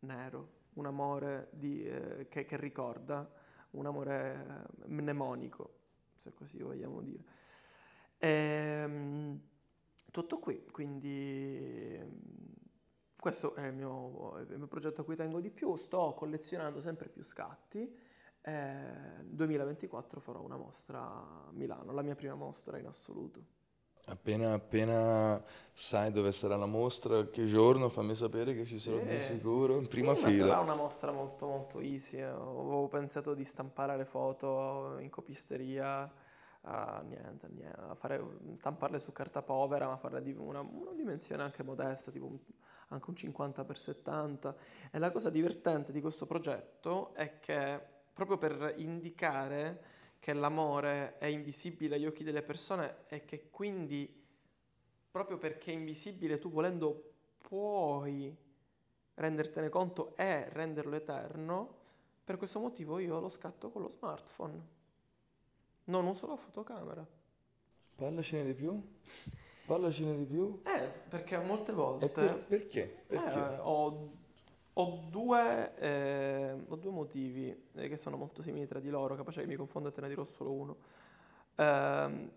[0.00, 3.30] nero, un amore di, eh, che, che ricorda
[3.72, 5.74] un amore eh, mnemonico,
[6.14, 7.22] se così vogliamo dire.
[8.16, 9.40] Ehm,
[10.16, 12.00] tutto qui, quindi
[13.20, 17.08] questo è il, mio, il mio, progetto a cui tengo di più, sto collezionando sempre
[17.08, 18.04] più scatti.
[18.44, 23.44] Nel 2024 farò una mostra a Milano, la mia prima mostra in assoluto.
[24.06, 29.20] Appena, appena sai dove sarà la mostra, che giorno, fammi sapere che ci sarò di
[29.20, 30.46] sicuro in prima sì, fila.
[30.46, 32.20] sarà una mostra molto molto easy.
[32.20, 36.10] Avevo pensato di stampare le foto in copisteria,
[36.68, 38.22] a, niente, niente, a fare,
[38.54, 42.38] stamparle su carta povera, ma farle di una, una dimensione anche modesta, tipo un,
[42.88, 44.54] anche un 50x70.
[44.90, 47.80] E la cosa divertente di questo progetto è che
[48.12, 54.24] proprio per indicare che l'amore è invisibile agli occhi delle persone e che quindi
[55.10, 58.36] proprio perché è invisibile tu volendo puoi
[59.14, 61.74] rendertene conto e renderlo eterno,
[62.24, 64.75] per questo motivo io lo scatto con lo smartphone.
[65.86, 67.06] Non uso la fotocamera.
[67.96, 68.80] Parlacene di più?
[69.66, 70.60] Parlacene di più?
[70.64, 72.08] Eh, perché molte volte...
[72.08, 73.04] Per, perché?
[73.06, 73.38] perché?
[73.38, 74.24] Eh, ho
[74.78, 79.40] ho due, eh, ho due motivi eh, che sono molto simili tra di loro, capace
[79.40, 80.76] che mi confondo e te ne dirò solo uno.
[81.54, 82.30] Eh,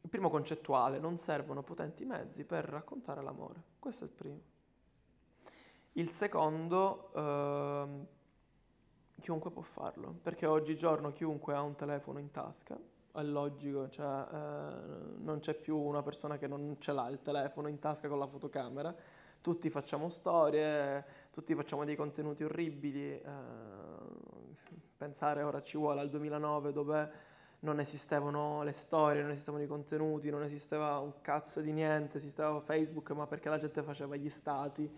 [0.00, 3.60] il primo concettuale, non servono potenti mezzi per raccontare l'amore.
[3.80, 4.40] Questo è il primo.
[5.94, 8.06] Il secondo, ehm,
[9.20, 12.78] chiunque può farlo, perché oggigiorno chiunque ha un telefono in tasca,
[13.12, 17.68] è logico, cioè, eh, non c'è più una persona che non ce l'ha il telefono
[17.68, 18.94] in tasca con la fotocamera
[19.44, 23.10] tutti facciamo storie, tutti facciamo dei contenuti orribili.
[23.12, 23.22] Eh,
[24.96, 27.10] pensare ora ci vuole al 2009 dove
[27.58, 32.58] non esistevano le storie, non esistevano i contenuti, non esisteva un cazzo di niente, esisteva
[32.60, 34.90] Facebook, ma perché la gente faceva gli stati.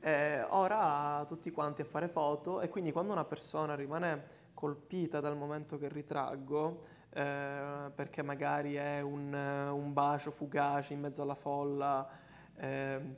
[0.00, 5.36] Eh, ora tutti quanti a fare foto e quindi quando una persona rimane colpita dal
[5.36, 12.08] momento che ritraggo, eh, perché magari è un, un, bacio fugace in mezzo alla folla,
[12.56, 13.16] eh,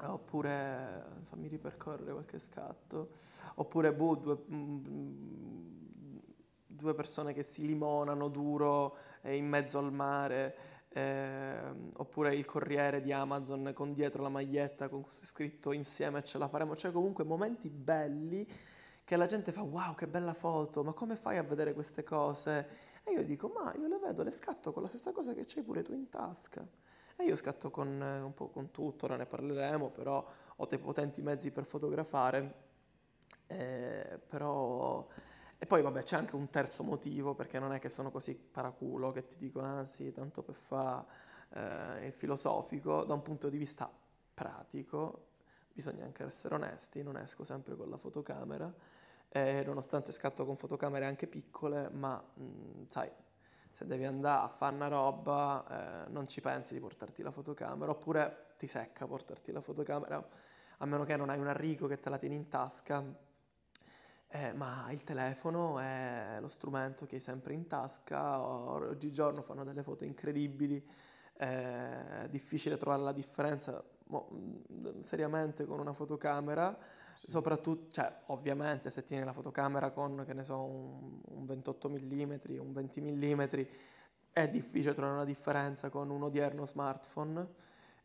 [0.00, 3.10] oppure fammi ripercorrere qualche scatto,
[3.54, 4.84] oppure boh, due, mm,
[6.66, 10.56] due, persone che si limonano duro eh, in mezzo al mare,
[10.96, 16.46] eh, oppure il corriere di Amazon con dietro la maglietta con scritto insieme ce la
[16.46, 18.48] faremo, cioè comunque momenti belli
[19.02, 22.68] che la gente fa wow che bella foto, ma come fai a vedere queste cose?
[23.02, 25.64] E io dico ma io le vedo, le scatto con la stessa cosa che c'hai
[25.64, 26.64] pure tu in tasca.
[27.16, 30.24] E io scatto con eh, un po' con tutto, ora ne parleremo, però
[30.56, 32.54] ho dei potenti mezzi per fotografare,
[33.46, 34.03] eh,
[35.64, 39.12] E poi vabbè c'è anche un terzo motivo, perché non è che sono così paraculo
[39.12, 41.06] che ti dico, ah sì, tanto per fare
[41.54, 43.90] eh, il filosofico, da un punto di vista
[44.34, 45.28] pratico,
[45.72, 48.70] bisogna anche essere onesti, non esco sempre con la fotocamera,
[49.30, 53.10] eh, nonostante scatto con fotocamere anche piccole, ma mh, sai,
[53.70, 57.90] se devi andare a fare una roba eh, non ci pensi di portarti la fotocamera,
[57.90, 60.28] oppure ti secca portarti la fotocamera,
[60.76, 63.32] a meno che non hai un arrigo che te la tieni in tasca.
[64.34, 69.84] Eh, ma il telefono è lo strumento che hai sempre in tasca, oggigiorno fanno delle
[69.84, 70.84] foto incredibili,
[71.32, 76.76] è difficile trovare la differenza mo, mm, seriamente con una fotocamera,
[77.14, 77.30] sì.
[77.30, 82.32] soprattutto, cioè ovviamente se tieni la fotocamera con, che ne so, un, un 28 mm,
[82.58, 83.42] un 20 mm,
[84.32, 87.46] è difficile trovare una differenza con un odierno smartphone.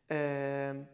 [0.05, 0.85] Eh,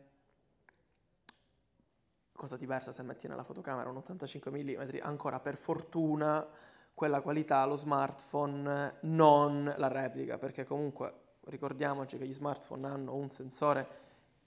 [2.35, 6.45] cosa diversa se metti nella fotocamera un 85 mm, ancora per fortuna
[6.93, 11.13] quella qualità lo smartphone non la replica, perché comunque
[11.45, 14.03] ricordiamoci che gli smartphone hanno un sensore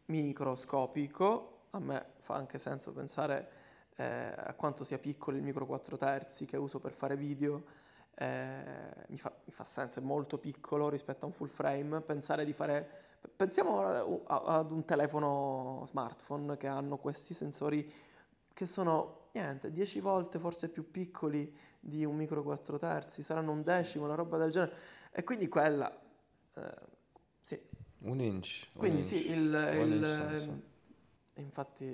[0.07, 3.51] microscopico, a me fa anche senso pensare
[3.97, 7.65] eh, a quanto sia piccolo il micro 4 terzi che uso per fare video,
[8.21, 12.45] eh, mi, fa, mi, fa, senso, è molto piccolo rispetto a un full frame, pensare
[12.45, 12.89] di fare,
[13.37, 13.81] pensiamo
[14.27, 17.93] ad un telefono smartphone che hanno questi sensori
[18.53, 23.63] che sono niente, 10 volte forse più piccoli di un micro 4 terzi, saranno un
[23.63, 24.75] decimo, una roba del genere,
[25.13, 25.97] e quindi quella,
[26.55, 26.75] eh,
[27.41, 27.61] sì,
[28.01, 28.67] un inch.
[28.77, 29.37] Quindi un sì, inch.
[29.37, 30.63] il, il
[31.35, 31.87] infatti,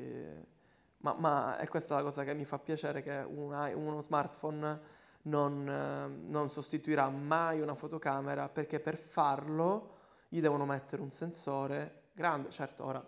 [0.99, 6.25] ma, ma, è questa la cosa che mi fa piacere, che una, uno smartphone non,
[6.27, 9.93] non, sostituirà mai una fotocamera, perché per farlo
[10.29, 12.51] gli devono mettere un sensore grande.
[12.51, 13.05] Certo, ora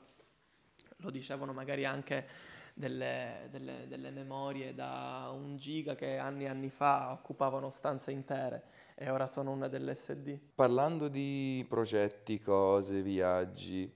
[0.98, 6.68] lo dicevano magari anche delle, delle, delle, memorie da un giga che anni e anni
[6.68, 10.38] fa occupavano stanze intere e ora sono una dell'SD.
[10.54, 13.90] Parlando di progetti, cose, viaggi,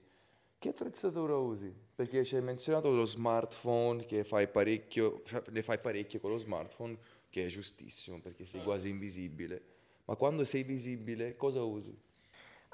[0.57, 1.73] che attrezzatura usi?
[1.93, 6.37] Perché ci hai menzionato lo smartphone che fai parecchio, cioè, ne fai parecchio con lo
[6.37, 6.97] smartphone,
[7.31, 9.63] che è giustissimo perché sei quasi invisibile.
[10.05, 11.97] Ma quando sei visibile, cosa usi?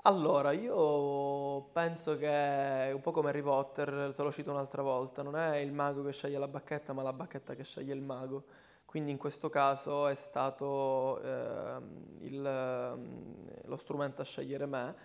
[0.04, 5.36] Allora, io penso che un po' come Harry Potter, te lo cito un'altra volta, non
[5.36, 8.46] è il mago che sceglie la bacchetta, ma la bacchetta che sceglie il mago.
[8.86, 11.78] Quindi in questo caso è stato eh,
[12.22, 14.96] il, lo strumento a scegliere me.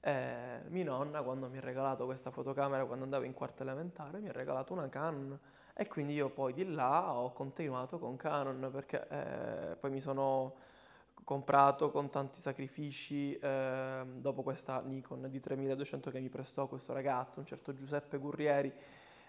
[0.00, 4.28] Eh, mia nonna, quando mi ha regalato questa fotocamera, quando andavo in quarta elementare, mi
[4.28, 5.38] ha regalato una Canon
[5.74, 10.54] e quindi io poi di là ho continuato con Canon perché eh, poi mi sono
[11.24, 17.38] comprato con tanti sacrifici eh, dopo questa Nikon di 3200 che mi prestò questo ragazzo,
[17.38, 18.72] un certo Giuseppe Gurrieri,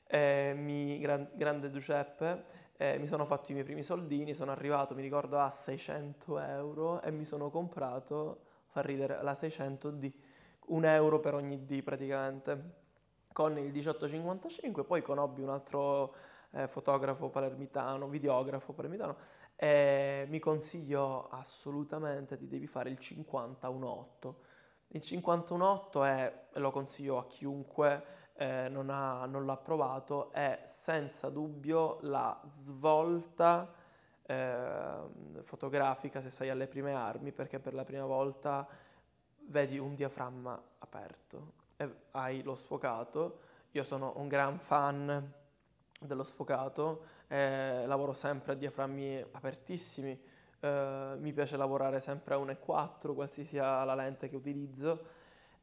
[0.07, 2.43] eh, mi, gran, grande Giuseppe,
[2.77, 7.01] eh, mi sono fatto i miei primi soldini, sono arrivato, mi ricordo, a 600 euro
[7.03, 10.11] e mi sono comprato, fa ridere, la 600D,
[10.69, 12.79] un euro per ogni D praticamente,
[13.31, 16.15] con il 1855, poi conobbi un altro
[16.51, 19.15] eh, fotografo palermitano, videografo palermitano,
[19.55, 24.33] e mi consiglio assolutamente ti devi fare il 50-1.8.
[24.93, 31.29] Il 51.8 è, lo consiglio a chiunque eh, non, ha, non, l'ha provato, è senza
[31.29, 33.71] dubbio la svolta
[34.23, 34.97] eh,
[35.43, 38.67] fotografica se sei alle prime armi, perché per la prima volta
[39.47, 43.39] vedi un diaframma aperto e hai lo sfocato.
[43.71, 45.39] Io sono un gran fan
[46.05, 50.19] dello sfocato, eh, lavoro sempre a diaframmi apertissimi,
[50.59, 55.03] eh, mi piace lavorare sempre a 1.4 qualsiasi sia la lente che utilizzo,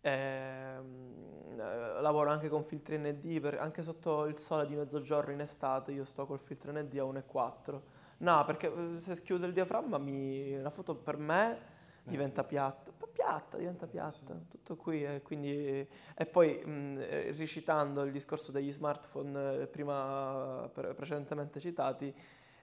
[0.00, 5.40] ehm, eh, lavoro anche con filtri ND, per, anche sotto il sole di mezzogiorno in
[5.40, 7.80] estate io sto col filtro ND a 1.4.
[8.18, 12.90] No, perché eh, se schiudo il diaframma mi, la foto per me diventa piatta,
[13.28, 15.04] piatta, diventa piatta, tutto qui.
[15.04, 15.86] E, quindi,
[16.16, 22.14] e poi mh, eh, ricitando il discorso degli smartphone eh, prima pre- precedentemente citati,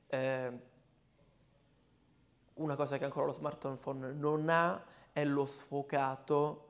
[0.07, 0.51] eh,
[2.55, 6.61] una cosa che ancora lo smartphone non ha è lo sfocato.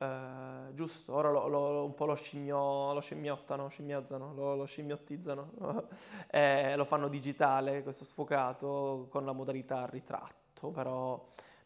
[0.00, 5.52] Uh, giusto, ora lo, lo, un po' lo, scimmio, lo scimmiottano, scimmiozzano, lo, lo scimmiottizzano,
[6.30, 11.22] eh, lo fanno digitale, questo sfocato con la modalità ritratto, però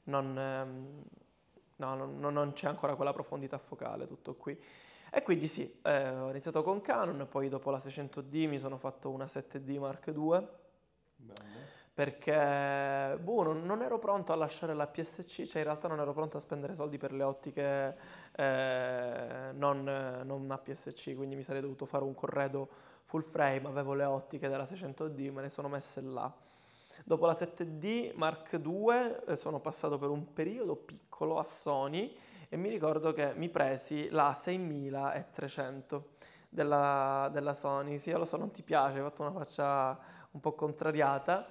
[0.06, 1.02] non, ehm,
[1.76, 4.58] no, non, non, c'è ancora quella profondità focale, tutto qui.
[5.10, 9.10] E quindi sì, eh, ho iniziato con Canon, poi dopo la 600D mi sono fatto
[9.10, 10.48] una 7D Mark II.
[11.16, 11.72] Bello.
[11.94, 16.12] Perché boh, non, non, ero pronto a lasciare la PSC, cioè in realtà non ero
[16.12, 17.96] pronto a spendere soldi per le ottiche
[18.34, 19.84] eh, non,
[20.24, 22.68] non a PSC, quindi mi sarei dovuto fare un corredo
[23.04, 26.34] full frame, avevo le ottiche della 600D, me le sono messe là.
[27.02, 32.16] Dopo la 7D Mark II eh, sono passato per un periodo piccolo a Sony
[32.48, 36.12] e mi ricordo che mi presi la 6300
[36.48, 37.98] della, della Sony.
[37.98, 39.98] Sì, lo so, non ti piace, hai fatto una faccia
[40.30, 41.46] un po' contrariata,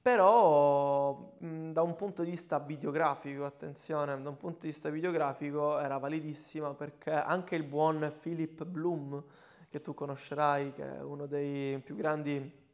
[0.00, 5.78] però mh, da un punto di vista videografico, attenzione, da un punto di vista videografico
[5.78, 9.22] era validissima perché anche il buon Philip Bloom,
[9.68, 12.66] che tu conoscerai, che è uno dei più grandi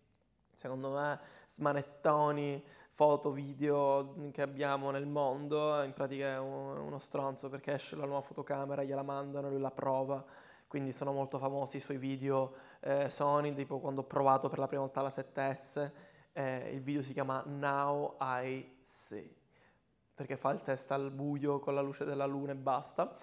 [0.55, 2.63] secondo me, smanettoni,
[2.95, 8.23] foto, video che abbiamo nel mondo, in pratica è uno stronzo perché esce la nuova
[8.23, 10.25] fotocamera, gliela mandano, lui la prova,
[10.69, 14.67] quindi sono molto famosi i suoi video eh, Sony, tipo quando ho provato per la
[14.67, 15.91] prima volta la 7S,
[16.33, 19.35] eh, il video si chiama Now I See,
[20.15, 23.17] perché fa il test al buio con la luce della luna e basta.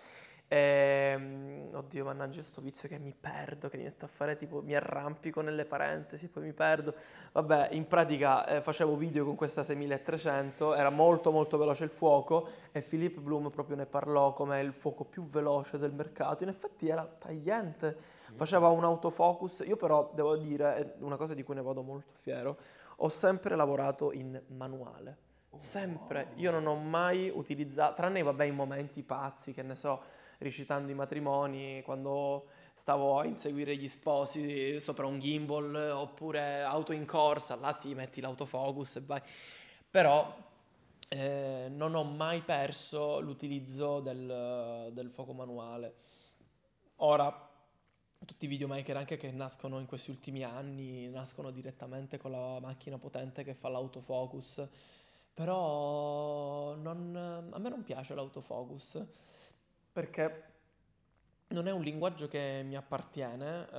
[0.53, 4.75] E, oddio, mannaggia, sto vizio che mi perdo, che mi metto a fare tipo, mi
[4.75, 6.93] arrampico nelle parentesi, poi mi perdo.
[7.31, 12.49] Vabbè, in pratica eh, facevo video con questa 6300, era molto molto veloce il fuoco
[12.73, 16.43] e Philip Bloom proprio ne parlò come il fuoco più veloce del mercato.
[16.43, 17.95] In effetti era tagliente,
[18.35, 19.63] faceva un autofocus.
[19.65, 22.57] Io però devo dire, una cosa di cui ne vado molto fiero,
[22.97, 25.29] ho sempre lavorato in manuale.
[25.55, 30.01] Sempre, io non ho mai utilizzato, tranne vabbè i momenti pazzi, che ne so,
[30.41, 37.05] recitando i matrimoni, quando stavo a inseguire gli sposi sopra un gimbal oppure auto in
[37.05, 39.21] corsa, là sì, metti l'autofocus e vai.
[39.89, 40.35] Però
[41.09, 45.93] eh, non ho mai perso l'utilizzo del, del fuoco manuale.
[46.97, 47.49] Ora,
[48.25, 52.97] tutti i videomaker anche che nascono in questi ultimi anni nascono direttamente con la macchina
[52.97, 54.67] potente che fa l'autofocus.
[55.33, 59.03] Però non, a me non piace l'autofocus
[59.91, 60.49] perché
[61.49, 63.77] non è un linguaggio che mi appartiene, eh,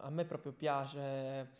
[0.00, 1.50] a me proprio piace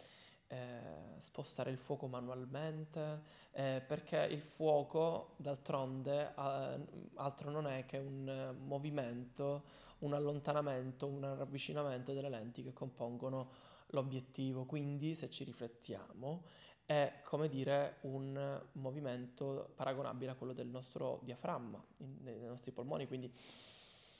[0.46, 8.56] eh, spostare il fuoco manualmente, eh, perché il fuoco d'altronde altro non è che un
[8.64, 9.64] movimento,
[9.98, 16.44] un allontanamento, un ravvicinamento delle lenti che compongono l'obiettivo, quindi se ci riflettiamo
[16.90, 23.32] è come dire un movimento paragonabile a quello del nostro diaframma, dei nostri polmoni, quindi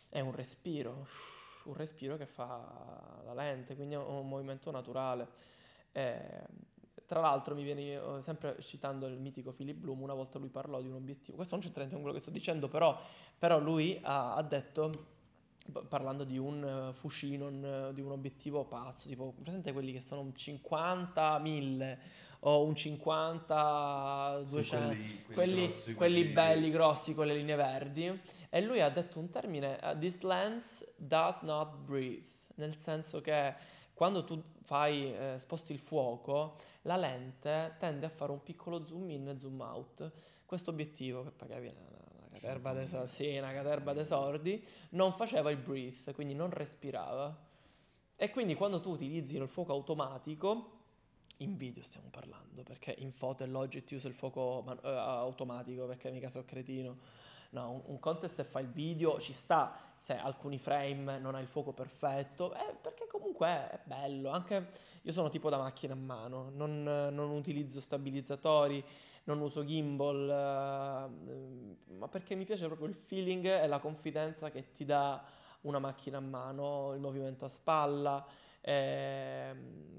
[0.08, 1.08] è un respiro,
[1.64, 5.26] un respiro che fa la lente, quindi è un movimento naturale.
[5.90, 6.46] Eh,
[7.06, 10.86] tra l'altro mi viene sempre citando il mitico Philip Bloom, una volta lui parlò di
[10.86, 12.96] un obiettivo, questo non c'entra niente con quello che sto dicendo, però,
[13.36, 15.18] però lui ha, ha detto
[15.70, 20.20] parlando di un uh, Fushino, uh, di un obiettivo pazzo, tipo presente quelli che sono
[20.20, 21.98] un 50 1000
[22.40, 27.56] o un 50 200, sì, quelli, quelli, quelli, grossi, quelli belli grossi con le linee
[27.56, 33.20] verdi e lui ha detto un termine, uh, this lens does not breathe, nel senso
[33.20, 33.54] che
[34.00, 39.10] quando tu fai, eh, sposti il fuoco, la lente tende a fare un piccolo zoom
[39.10, 40.10] in e zoom out.
[40.46, 41.89] Questo obiettivo, che pagavi una
[42.30, 47.48] caterba de sordi, sì, una caterba de sordi, non faceva il breathe, quindi non respirava.
[48.16, 50.78] E quindi quando tu utilizzi il fuoco automatico,
[51.38, 55.86] in video stiamo parlando, perché in foto e Logit uso il fuoco man- uh, automatico,
[55.86, 57.18] perché mica so cretino
[57.52, 61.40] No, un, un contest se fa il video ci sta se alcuni frame non ha
[61.40, 64.30] il fuoco perfetto, eh, perché comunque è bello.
[64.30, 64.70] Anche
[65.02, 68.84] io sono tipo da macchina a mano, non, non utilizzo stabilizzatori,
[69.24, 74.72] non uso gimbal, eh, ma perché mi piace proprio il feeling e la confidenza che
[74.72, 75.22] ti dà
[75.62, 78.26] una macchina a mano, il movimento a spalla.
[78.62, 79.54] Eh,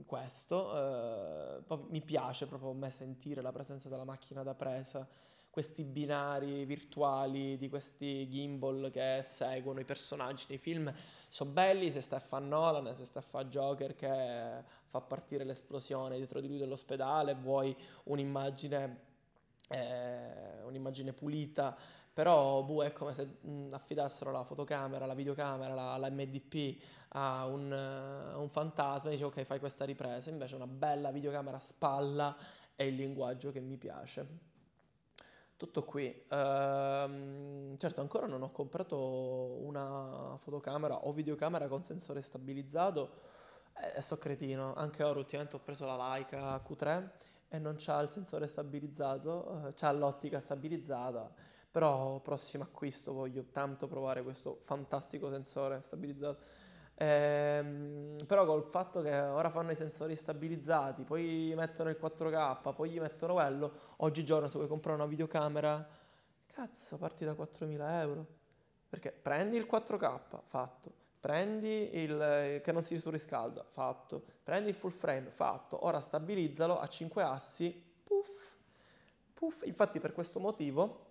[0.05, 5.07] questo eh, mi piace proprio a me sentire la presenza della macchina da presa
[5.51, 10.91] questi binari virtuali di questi gimbal che seguono i personaggi nei film
[11.27, 15.43] sono belli se sta a fare Nolan, se sta a fare Joker che fa partire
[15.43, 19.10] l'esplosione dietro di lui dell'ospedale, vuoi un'immagine,
[19.71, 21.75] eh, un'immagine pulita,
[22.13, 23.27] però boh, è come se
[23.71, 29.25] affidassero la fotocamera, la videocamera, la, la MDP a un, uh, un fantasma e dice
[29.25, 32.35] ok fai questa ripresa, invece una bella videocamera a spalla
[32.75, 34.49] è il linguaggio che mi piace.
[35.55, 36.25] Tutto qui.
[36.27, 38.97] Ehm, certo, ancora non ho comprato
[39.61, 43.11] una fotocamera o videocamera con sensore stabilizzato.
[43.79, 44.73] E eh, sto cretino.
[44.73, 47.09] Anche ora ultimamente ho preso la Leica Q3
[47.53, 51.31] e non c'ha il sensore stabilizzato, eh, c'ha l'ottica stabilizzata.
[51.69, 56.39] Però prossimo acquisto voglio tanto provare questo fantastico sensore stabilizzato
[57.01, 62.91] Ehm, però col fatto che ora fanno i sensori stabilizzati, poi mettono il 4K, poi
[62.91, 65.87] gli mettono quello, oggigiorno se vuoi comprare una videocamera,
[66.45, 68.25] cazzo, parti da 4.000 euro.
[68.87, 71.00] Perché prendi il 4K, fatto.
[71.21, 74.23] Prendi il che non si surriscalda, fatto.
[74.43, 75.85] Prendi il full frame, fatto.
[75.85, 77.71] Ora stabilizzalo a 5 assi,
[78.03, 78.49] puff,
[79.31, 79.63] puff.
[79.65, 81.05] Infatti per questo motivo,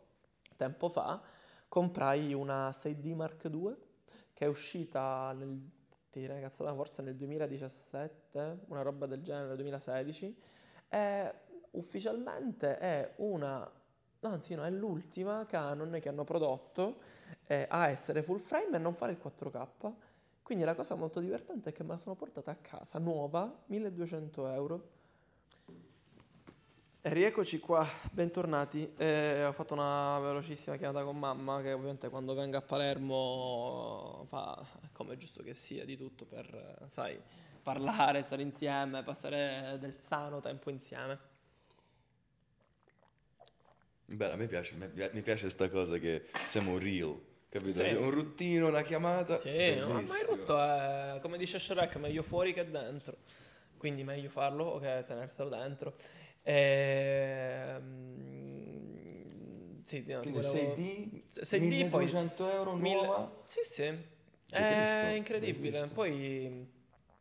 [0.56, 1.22] tempo fa,
[1.68, 3.76] comprai una 6D Mark II
[4.34, 5.56] che è uscita nel,
[6.10, 10.42] ti direi cazzata, forse nel 2017, una roba del genere, 2016.
[10.88, 11.34] E
[11.70, 13.70] ufficialmente è una
[14.22, 17.00] anzi no, è l'ultima Canon che hanno prodotto
[17.50, 19.92] eh, a essere full frame e non fare il 4K.
[20.40, 24.48] Quindi la cosa molto divertente è che me la sono portata a casa, nuova, 1200
[24.52, 24.88] euro.
[27.00, 28.92] E rieccoci qua, bentornati.
[28.96, 34.64] Eh, ho fatto una velocissima chiamata con mamma che ovviamente quando venga a Palermo fa
[34.92, 37.20] come è giusto che sia di tutto per, sai,
[37.64, 41.18] parlare, stare insieme, passare del sano tempo insieme.
[44.04, 47.82] Beh, a me piace, mi piace questa cosa che siamo real, capito?
[47.82, 47.92] Sì.
[47.92, 49.38] Un ruttino, una chiamata.
[49.38, 53.16] Sì, no, ma il rutto è, come dice Shrek, meglio fuori che dentro.
[53.76, 55.94] Quindi meglio farlo che tenerselo dentro.
[56.42, 58.18] Ehm...
[59.82, 60.74] Sì, no, Quindi volevo...
[60.74, 63.42] 6D, 6D poi 1200 euro Mille- nuova.
[63.44, 63.84] Sì, sì.
[64.50, 65.16] L'hai È visto?
[65.16, 65.86] incredibile.
[65.88, 66.66] Poi,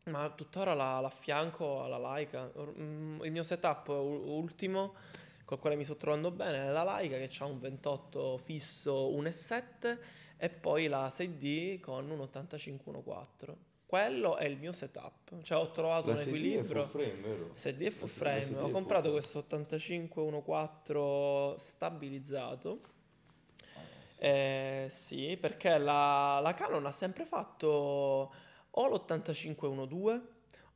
[0.04, 1.98] ma tuttora la, l'affianco alla.
[2.54, 4.94] Or- mm, Il mio setup ultimo,
[5.46, 9.98] col quale mi sto trovando bene, è la Leica che ha un 28 fisso 1.7
[10.42, 13.54] e poi la 6D con un 85-1.4.
[13.86, 15.42] Quello è il mio setup.
[15.42, 16.88] Cioè ho trovato La un 6D è equilibrio.
[16.88, 17.52] full frame, vero?
[17.56, 18.46] 6D e full frame.
[18.46, 22.82] 6D è Ho comprato questo 85-1.4 stabilizzato.
[24.18, 28.34] Eh, sì, perché la, la Canon ha sempre fatto
[28.70, 30.22] o l'8512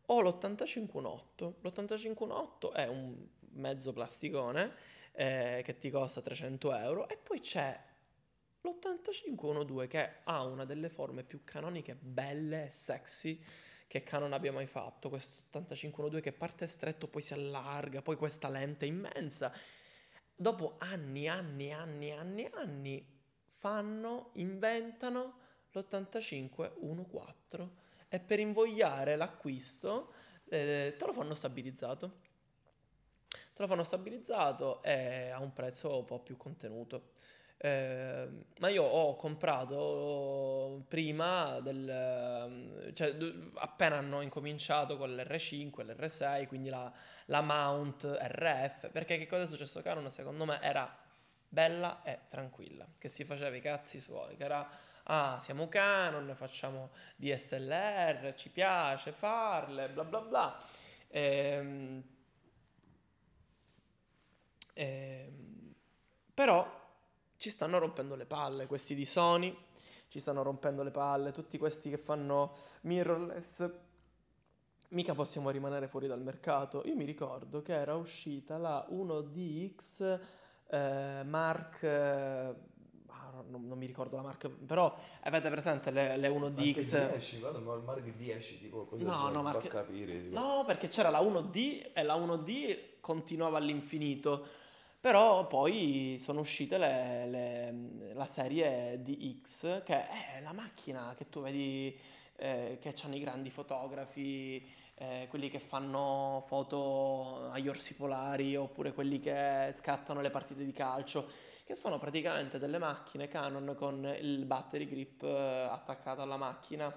[0.08, 1.54] o l'8518.
[1.62, 3.16] L'8518 è un
[3.52, 4.74] mezzo plasticone
[5.14, 7.80] eh, che ti costa 300 euro e poi c'è
[8.64, 13.42] l'8512 che ha una delle forme più canoniche, belle e sexy
[13.88, 15.10] che Canon abbia mai fatto.
[15.10, 19.54] Questo 8512 che parte stretto, poi si allarga, poi questa lente immensa.
[20.36, 23.06] Dopo anni, anni, anni, anni, anni
[23.58, 25.38] fanno, inventano
[25.72, 27.70] l'8514
[28.10, 30.14] e per invogliare l'acquisto
[30.50, 32.22] eh, te lo fanno stabilizzato.
[33.28, 37.13] Te lo fanno stabilizzato e a un prezzo un po' più contenuto.
[37.66, 38.28] Eh,
[38.60, 43.16] ma io ho comprato prima del cioè
[43.54, 46.92] appena hanno incominciato con l'R5 l'R6 quindi la,
[47.28, 50.94] la mount RF perché che cosa è successo Canon secondo me era
[51.48, 54.70] bella e tranquilla che si faceva i cazzi suoi che era
[55.04, 60.62] ah siamo Canon facciamo DSLR ci piace farle bla bla bla.
[61.08, 62.04] Ehm,
[64.74, 65.74] ehm,
[66.34, 66.82] però
[67.44, 69.54] ci stanno rompendo le palle questi di Sony,
[70.08, 73.70] ci stanno rompendo le palle tutti questi che fanno mirrorless.
[74.92, 76.84] Mica possiamo rimanere fuori dal mercato.
[76.86, 80.20] Io mi ricordo che era uscita la 1DX
[80.70, 81.84] eh, Mark.
[81.84, 82.56] eh,
[83.08, 87.10] ah, non, non mi ricordo la marca, però avete presente le, le 1DX?
[87.10, 90.30] 10, guarda, ma il Mark 10, tipo, così No, no, Mark- capire.
[90.30, 90.40] tipo.
[90.40, 94.62] No, perché c'era la 1D e la 1D continuava all'infinito.
[95.04, 101.42] Però poi sono uscite le- le- la serie DX, che è la macchina che tu
[101.42, 101.98] vedi
[102.38, 108.94] eh, che hanno i grandi fotografi, eh, quelli che fanno foto agli orsi polari oppure
[108.94, 111.30] quelli che scattano le partite di calcio,
[111.66, 116.94] che sono praticamente delle macchine Canon con il battery grip eh, attaccato alla macchina.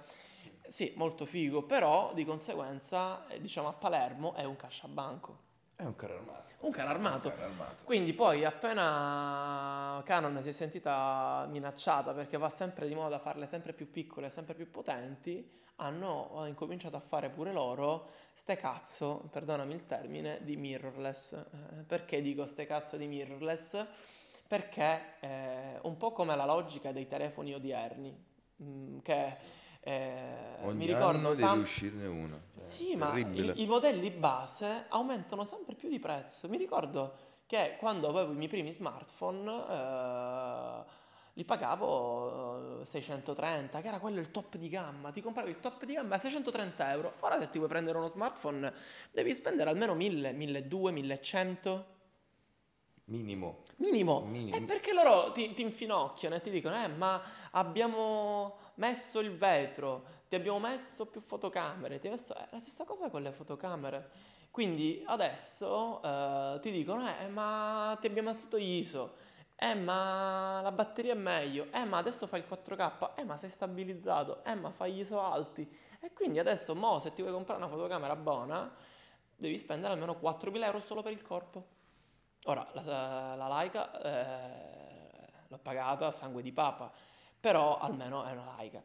[0.66, 5.44] Sì, molto figo, però di conseguenza, eh, diciamo a Palermo è un casciabanco,
[5.76, 6.54] È un carro armato.
[6.60, 7.84] un carro armato.
[7.84, 13.46] Quindi poi appena Canon si è sentita minacciata perché va sempre di moda a farle
[13.46, 15.46] sempre più piccole, sempre più potenti,
[15.76, 21.32] hanno incominciato a fare pure loro ste cazzo, perdonami il termine, di mirrorless.
[21.32, 23.86] Eh, perché dico ste cazzo di mirrorless?
[24.48, 28.24] Perché eh, un po' come la logica dei telefoni odierni,
[28.62, 29.36] mm, che
[29.86, 32.40] eh, Ogni mi ricordo anno tan- uscirne uno.
[32.52, 33.52] È sì, ma terribile.
[33.52, 36.48] i, i modelli base aumentano sempre più di prezzo.
[36.48, 37.14] Mi ricordo
[37.46, 40.84] che quando avevo i miei primi smartphone eh,
[41.34, 45.12] li pagavo eh, 630, che era quello il top di gamma.
[45.12, 47.12] Ti compravi il top di gamma a 630 euro.
[47.20, 48.74] Ora se ti vuoi prendere uno smartphone
[49.12, 51.94] devi spendere almeno 1000, 1200, 1100.
[53.08, 53.62] Minimo.
[53.76, 54.20] Minimo.
[54.22, 54.56] Minimo.
[54.56, 60.04] È perché loro ti, ti infinocchiano e ti dicono, eh, ma abbiamo messo il vetro,
[60.28, 62.34] ti abbiamo messo più fotocamere, ti messo...
[62.34, 64.10] È la stessa cosa con le fotocamere.
[64.50, 69.14] Quindi adesso eh, ti dicono, eh, ma ti abbiamo alzato ISO,
[69.54, 73.50] eh, ma la batteria è meglio, eh, ma adesso fai il 4K, eh, ma sei
[73.50, 75.68] stabilizzato, eh, ma fai ISO alti.
[76.00, 78.74] E quindi adesso, mo, se ti vuoi comprare una fotocamera buona,
[79.36, 81.75] devi spendere almeno 4.000 euro solo per il corpo.
[82.48, 86.92] Ora, la, la Leica eh, l'ho pagata a sangue di papa,
[87.40, 88.80] però almeno è una Leica.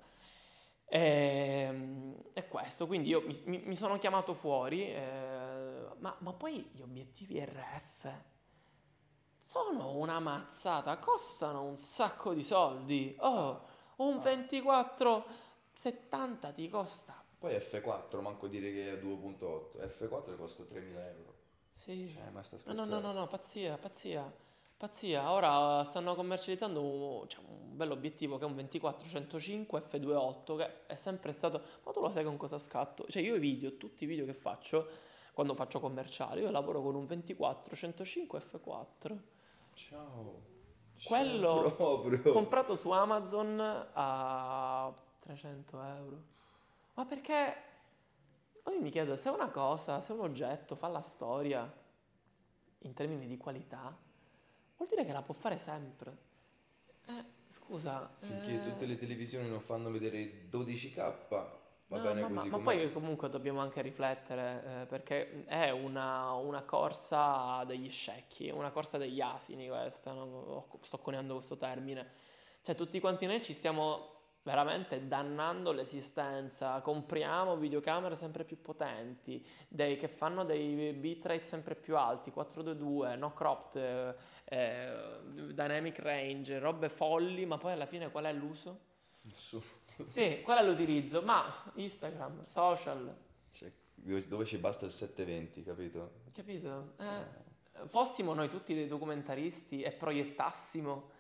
[0.85, 6.33] E, ehm, è questo, quindi io mi, mi, mi sono chiamato fuori, eh, ma, ma,
[6.33, 8.11] poi gli obiettivi RF
[9.37, 13.15] sono una mazzata, costano un sacco di soldi.
[13.19, 17.23] Oh, un 2470 ti costa.
[17.37, 20.79] Poi F4, manco dire che è 2.8, F4 costa 3.000
[21.15, 21.40] euro.
[21.73, 22.11] Sì.
[22.13, 24.49] Cioè, ma sta no, no, no, no, pazzia, pazzia.
[24.81, 30.95] Pazzia, ora stanno commercializzando cioè, un bello obiettivo che è un 24-105 f2.8 che è
[30.95, 31.61] sempre stato...
[31.83, 33.05] Ma tu lo sai con cosa scatto?
[33.07, 34.87] Cioè io i video, tutti i video che faccio,
[35.33, 39.17] quando faccio commerciali, io lavoro con un 24-105 f4.
[39.75, 40.41] Ciao.
[41.03, 43.59] Quello Ciao, comprato su Amazon
[43.93, 46.23] a 300 euro.
[46.95, 47.69] Ma perché...
[48.61, 51.71] Poi mi chiedo, se una cosa, se un oggetto fa la storia
[52.79, 53.97] in termini di qualità,
[54.77, 56.17] vuol dire che la può fare sempre.
[57.05, 58.09] Eh, scusa.
[58.19, 58.59] Finché eh...
[58.59, 62.49] tutte le televisioni non fanno vedere 12k, va no, bene ma, così.
[62.49, 68.49] Ma, ma poi comunque dobbiamo anche riflettere, eh, perché è una, una, corsa degli scecchi,
[68.49, 70.67] una corsa degli asini questa, no?
[70.81, 72.29] sto coniando questo termine.
[72.61, 76.81] Cioè tutti quanti noi ci stiamo veramente dannando l'esistenza.
[76.81, 83.33] Compriamo videocamere sempre più potenti, dei, che fanno dei bitrate sempre più alti, 422, no
[83.33, 84.15] cropped,
[84.45, 85.19] eh,
[85.53, 88.89] dynamic range, robe folli, ma poi alla fine qual è l'uso?
[89.21, 89.79] Nessuno.
[90.05, 91.21] Sì, qual è l'utilizzo?
[91.21, 91.43] Ma
[91.75, 93.15] Instagram, social.
[93.51, 96.11] Cioè, dove ci basta il 720, capito?
[96.33, 96.93] Capito?
[96.97, 101.19] Eh, fossimo noi tutti dei documentaristi e proiettassimo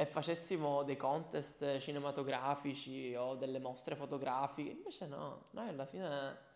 [0.00, 4.70] e facessimo dei contest cinematografici o delle mostre fotografiche.
[4.70, 6.46] Invece no, noi alla fine...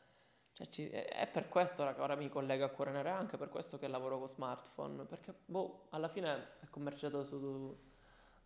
[0.53, 3.79] Cioè, ci, è per questo che ora mi collego a Cuore è anche per questo
[3.79, 7.77] che lavoro con smartphone, perché boh, alla fine è commerciato su,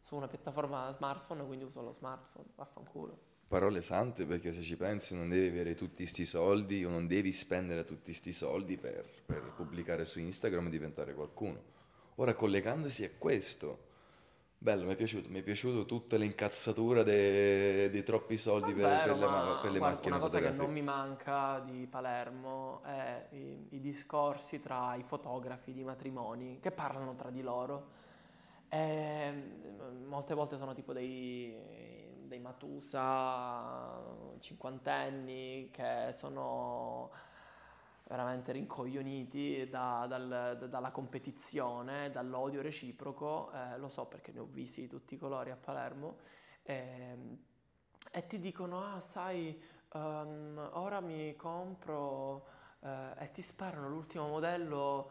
[0.02, 3.18] su una piattaforma smartphone, quindi uso lo smartphone, vaffanculo.
[3.48, 7.32] Parole sante perché se ci pensi non devi avere tutti questi soldi o non devi
[7.32, 11.62] spendere tutti questi soldi per, per pubblicare su Instagram e diventare qualcuno.
[12.14, 13.85] Ora collegandosi a questo,
[14.58, 19.12] Bello, mi è piaciuto, mi è piaciuto tutta l'incazzatura dei, dei troppi soldi per, Vero,
[19.12, 22.82] per, le, ma, per le guarda, macchine Una cosa che non mi manca di Palermo
[22.82, 28.04] è i, i discorsi tra i fotografi di matrimoni che parlano tra di loro.
[28.68, 29.32] E
[30.06, 31.54] molte volte sono tipo dei,
[32.24, 34.02] dei Matusa
[34.40, 37.10] cinquantenni che sono
[38.08, 44.46] veramente rincoglioniti da, dal, da, dalla competizione, dall'odio reciproco, eh, lo so perché ne ho
[44.46, 46.18] visti di tutti i colori a Palermo,
[46.62, 47.16] eh,
[48.12, 49.60] e ti dicono, ah sai,
[49.92, 52.46] um, ora mi compro
[52.80, 55.10] eh, e ti sparano l'ultimo modello.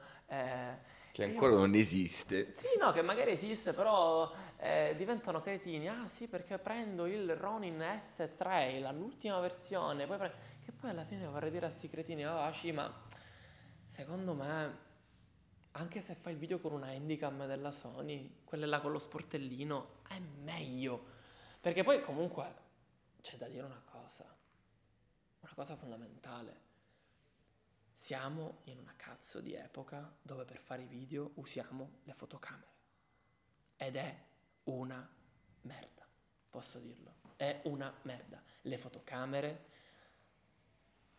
[1.15, 2.51] Che ancora non esiste.
[2.51, 5.87] Sì, no, che magari esiste, però eh, diventano cretini.
[5.87, 10.35] Ah sì, perché prendo il Ronin S Trail, l'ultima versione, poi prendo
[10.65, 12.93] che poi alla fine vorrei dire a sti cretini, oh Aci, ma
[13.87, 14.77] secondo me,
[15.71, 19.99] anche se fai il video con una handicam della Sony, quella là con lo sportellino,
[20.09, 21.01] è meglio.
[21.61, 22.55] Perché poi comunque
[23.21, 24.25] c'è da dire una cosa,
[25.39, 26.64] una cosa fondamentale.
[27.97, 32.73] Siamo in una cazzo di epoca dove per fare i video usiamo le fotocamere.
[33.77, 34.23] Ed è
[34.65, 35.09] una
[35.61, 36.05] merda,
[36.49, 37.15] posso dirlo.
[37.37, 38.43] È una merda.
[38.63, 39.73] Le fotocamere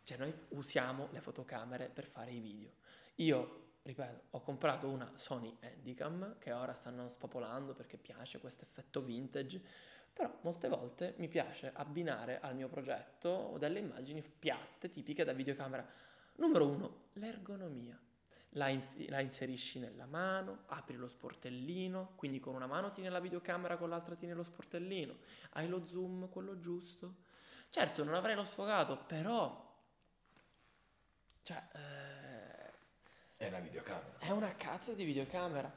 [0.07, 2.75] cioè noi usiamo le fotocamere per fare i video.
[3.17, 9.03] Io, ripeto, ho comprato una Sony Handycam che ora stanno spopolando perché piace questo effetto
[9.03, 9.61] vintage,
[10.13, 15.85] però molte volte mi piace abbinare al mio progetto delle immagini piatte, tipiche da videocamera.
[16.37, 17.99] Numero uno, l'ergonomia.
[18.51, 23.21] La, in- la, inserisci nella mano, apri lo sportellino, quindi con una mano tieni la
[23.21, 25.19] videocamera, con l'altra tieni lo sportellino,
[25.53, 27.17] hai lo zoom, quello giusto.
[27.69, 29.67] Certo, non avrei lo sfogato, però
[31.43, 32.73] cioè, eh,
[33.37, 34.19] è una videocamera.
[34.19, 35.73] È una cazzo di videocamera.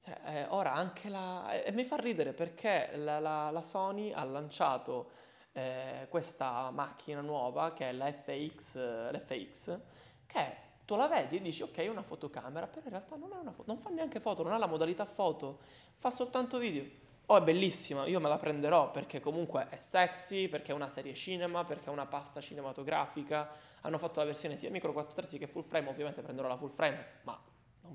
[0.00, 1.52] Cioè, eh, ora anche la...
[1.62, 5.10] E mi fa ridere perché la, la, la Sony ha lanciato
[5.52, 8.76] eh, questa macchina nuova che è la FX,
[9.10, 9.78] l'FX,
[10.26, 13.36] che tu la vedi e dici ok è una fotocamera, però in realtà non, è
[13.36, 15.60] una foto, non fa neanche foto, non ha la modalità foto,
[15.96, 17.08] fa soltanto video.
[17.26, 21.14] Oh, è bellissima, io me la prenderò perché comunque è sexy, perché è una serie
[21.14, 23.48] cinema, perché è una pasta cinematografica.
[23.82, 26.70] Hanno fatto la versione sia micro 4 terzi che full frame, ovviamente prenderò la full
[26.70, 27.40] frame, ma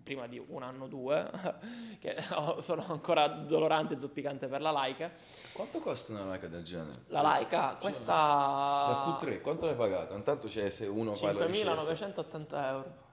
[0.03, 1.29] prima di un anno o due,
[1.99, 2.15] che
[2.59, 5.11] sono ancora dolorante e zoppicante per la Leica.
[5.53, 7.03] Quanto costa una Leica del genere?
[7.07, 8.13] La Leica, cioè, questa...
[8.13, 10.15] La Q3, quanto l'hai pagata?
[10.15, 13.03] Intanto c'è se uno fa 5.980 euro.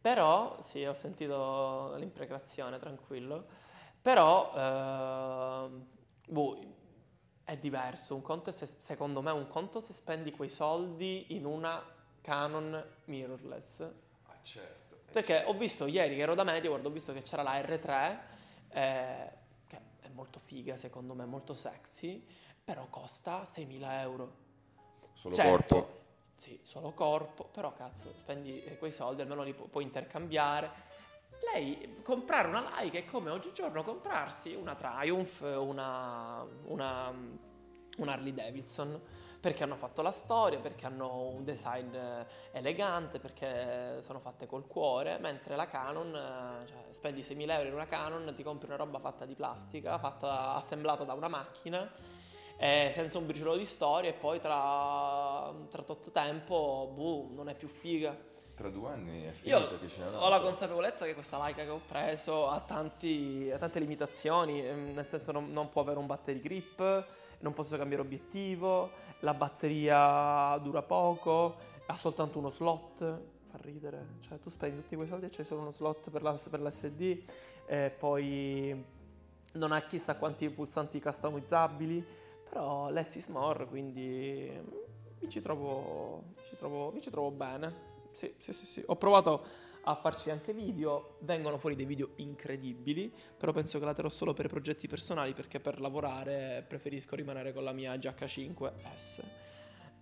[0.00, 3.46] Però, sì, ho sentito l'imprecazione, tranquillo.
[4.00, 5.68] Però, eh,
[6.28, 6.58] boh,
[7.44, 8.14] è diverso.
[8.14, 11.82] Un conto se, secondo me, un conto se spendi quei soldi in una
[12.20, 13.80] Canon mirrorless.
[13.80, 14.87] Ah, certo.
[15.10, 18.18] Perché ho visto ieri che ero da MediaWorld, ho visto che c'era la R3,
[18.70, 19.30] eh,
[19.66, 22.24] che è molto figa secondo me, molto sexy,
[22.62, 24.46] però costa 6.000 euro.
[25.12, 25.96] Solo Certo, corpo.
[26.36, 30.70] Sì, solo corpo, però cazzo, spendi quei soldi, almeno li pu- puoi intercambiare.
[31.52, 37.12] Lei, comprare una Leica è come oggigiorno comprarsi una Triumph, una, una,
[37.96, 39.00] una Harley Davidson,
[39.40, 44.66] perché hanno fatto la storia, perché hanno un design eh, elegante, perché sono fatte col
[44.66, 48.76] cuore, mentre la Canon, eh, cioè, spendi 6.000 euro in una Canon, ti compri una
[48.76, 51.90] roba fatta di plastica, fatta, assemblata da una macchina,
[52.56, 57.54] eh, senza un briciolo di storia e poi tra, tra tot tempo, boh, non è
[57.54, 58.26] più figa.
[58.56, 61.80] Tra due anni è Io ce n'è ho la consapevolezza che questa Leica che ho
[61.86, 66.40] preso ha, tanti- ha tante limitazioni, ehm, nel senso non, non può avere un battery
[66.40, 67.06] grip,
[67.40, 73.20] non posso cambiare obiettivo, la batteria dura poco, ha soltanto uno slot,
[73.50, 76.38] fa ridere, cioè tu spendi tutti quei soldi e c'è solo uno slot per, la,
[76.50, 77.22] per l'SD,
[77.66, 78.84] e poi
[79.54, 82.04] non ha chissà quanti pulsanti customizzabili,
[82.48, 83.30] però less is
[83.68, 84.50] quindi
[85.20, 87.96] mi ci trovo, mi ci trovo, mi ci trovo bene.
[88.18, 88.82] Sì, sì, sì, sì.
[88.84, 89.44] Ho provato
[89.82, 94.34] a farci anche video, vengono fuori dei video incredibili, però penso che la terrò solo
[94.34, 99.22] per progetti personali perché per lavorare preferisco rimanere con la mia GH5S,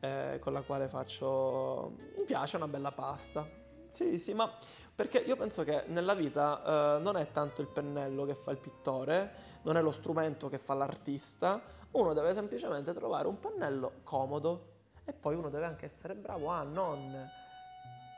[0.01, 1.93] eh, con la quale faccio...
[2.17, 3.47] mi piace una bella pasta.
[3.91, 4.51] Sì, sì, ma
[4.95, 8.59] perché io penso che nella vita eh, non è tanto il pennello che fa il
[8.59, 14.73] pittore, non è lo strumento che fa l'artista, uno deve semplicemente trovare un pennello comodo
[15.05, 17.45] e poi uno deve anche essere bravo a non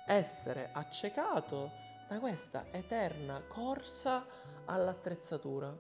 [0.08, 1.70] essere accecato
[2.08, 4.26] da questa eterna corsa
[4.64, 5.76] all'attrezzatura.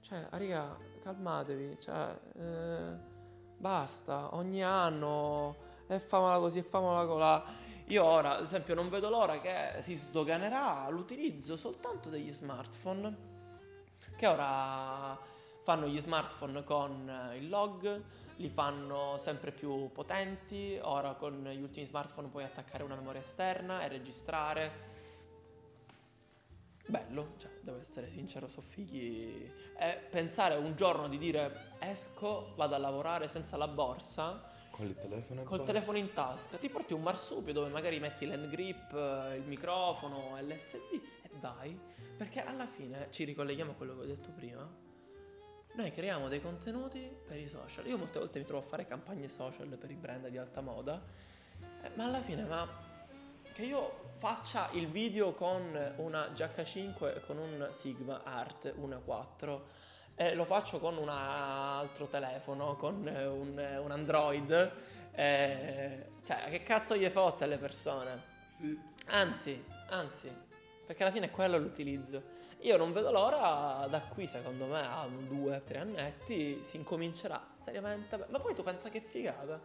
[0.00, 2.96] Cioè, raga, calmatevi, cioè, eh,
[3.58, 5.56] basta, ogni anno
[5.86, 7.44] e famola così e famola colà.
[7.88, 13.16] Io ora, ad esempio, non vedo l'ora che si sdoganerà l'utilizzo soltanto degli smartphone,
[14.16, 15.18] che ora
[15.62, 18.02] fanno gli smartphone con il log,
[18.36, 23.82] li fanno sempre più potenti, ora con gli ultimi smartphone puoi attaccare una memoria esterna
[23.82, 25.04] e registrare.
[26.88, 29.50] Bello, cioè, devo essere sincero, so fighi.
[29.76, 34.94] E pensare un giorno di dire esco, vado a lavorare senza la borsa, Con il
[34.94, 35.72] telefono e col basta.
[35.72, 40.38] telefono in tasca, ti porti un marsupio dove magari metti l'end grip, eh, il microfono,
[40.40, 41.76] l'SD e vai.
[42.16, 44.84] Perché alla fine ci ricolleghiamo a quello che ho detto prima.
[45.76, 47.86] Noi creiamo dei contenuti per i social.
[47.86, 51.02] Io molte volte mi trovo a fare campagne social per i brand di alta moda,
[51.82, 52.66] eh, ma alla fine, ma
[53.52, 59.60] che io faccia il video con una GH5 e con un Sigma Art 1.4
[60.14, 64.72] e lo faccio con un altro telefono, con eh, un, un Android,
[65.12, 68.22] eh, cioè che cazzo gli fotte alle persone?
[68.56, 68.80] Sì.
[69.08, 70.32] Anzi, anzi,
[70.86, 72.35] perché alla fine è quello l'utilizzo.
[72.60, 77.44] Io non vedo l'ora da qui, secondo me, a un due, tre annetti si incomincerà
[77.46, 78.26] seriamente.
[78.28, 79.60] Ma poi tu pensa che figata?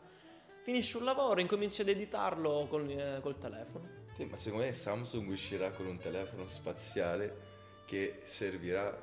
[0.64, 3.88] Finisci un lavoro, incominci ad editarlo col, eh, col telefono.
[4.16, 7.50] Sì, ma secondo me Samsung uscirà con un telefono spaziale
[7.86, 8.96] che servirà,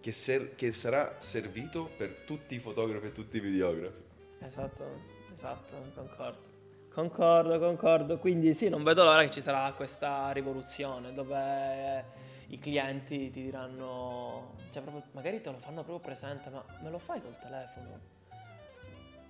[0.00, 4.02] che, ser- che sarà servito per tutti i fotografi e tutti i videografi.
[4.40, 4.84] Esatto,
[5.32, 6.52] esatto, concordo.
[6.92, 8.18] Concordo, concordo.
[8.18, 12.04] Quindi sì, non vedo l'ora che ci sarà questa rivoluzione dove
[12.48, 16.98] i clienti ti diranno, cioè proprio, magari te lo fanno proprio presente, ma me lo
[16.98, 18.12] fai col telefono?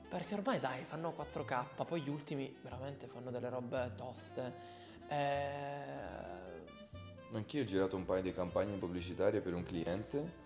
[0.08, 4.52] Perché ormai dai, fanno 4K, poi gli ultimi veramente fanno delle robe toste.
[5.08, 6.44] Eh,
[7.32, 10.42] Anch'io ho girato un paio di campagne pubblicitarie per un cliente.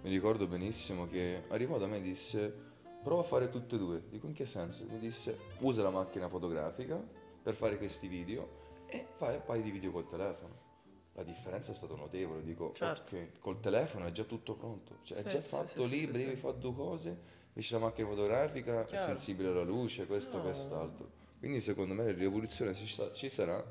[0.00, 2.54] Mi ricordo benissimo che arrivò da me e disse:
[3.02, 4.02] Prova a fare tutte e due.
[4.08, 4.86] Dico in che senso?
[4.88, 6.98] Mi disse: Usa la macchina fotografica
[7.42, 10.69] per fare questi video e fai un paio di video col telefono.
[11.14, 12.42] La differenza è stata notevole.
[12.42, 13.14] Dico: Certo.
[13.16, 14.98] Ok, col telefono è già tutto pronto.
[15.02, 17.38] Cioè, Sì, è già fatto sì, lì, devi fare due cose.
[17.48, 19.04] Invece la macchina fotografica è Chiaro.
[19.04, 20.44] sensibile alla luce, questo, No.
[20.44, 21.10] quest'altro.
[21.40, 23.64] Quindi secondo me la rivoluzione ci, sarà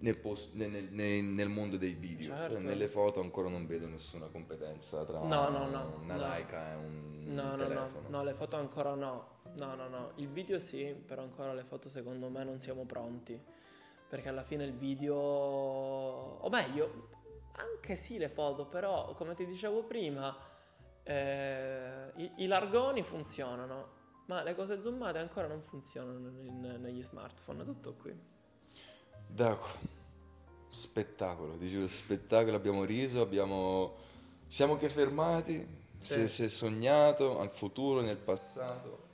[0.00, 2.24] nel, post- nel- nel- nel- mondo dei video.
[2.34, 2.58] Certo.
[2.58, 6.28] Nelle foto ancora non vedo nessuna competenza tra No, no, no, una no.
[6.28, 8.08] Leica e un No, no, no, telefono.
[8.08, 9.26] no, le foto ancora no.
[9.54, 10.12] No, no, no.
[10.16, 13.38] Il video sì, però ancora le foto secondo me non siamo pronti.
[14.12, 15.14] Perché alla fine il video...
[15.14, 17.08] O meglio,
[17.52, 20.36] anche sì le foto, però come ti dicevo prima,
[21.02, 23.88] eh, i, i largoni funzionano,
[24.26, 27.64] ma le cose zoomate ancora non funzionano in- negli smartphone.
[27.64, 28.14] Tutto qui.
[29.28, 29.88] D'accordo.
[30.68, 33.94] spettacolo, ti giuro, spettacolo, abbiamo riso, abbiamo...
[34.46, 35.66] siamo che fermati,
[36.00, 36.28] Sì.
[36.28, 39.08] si è sognato al futuro, nel passato.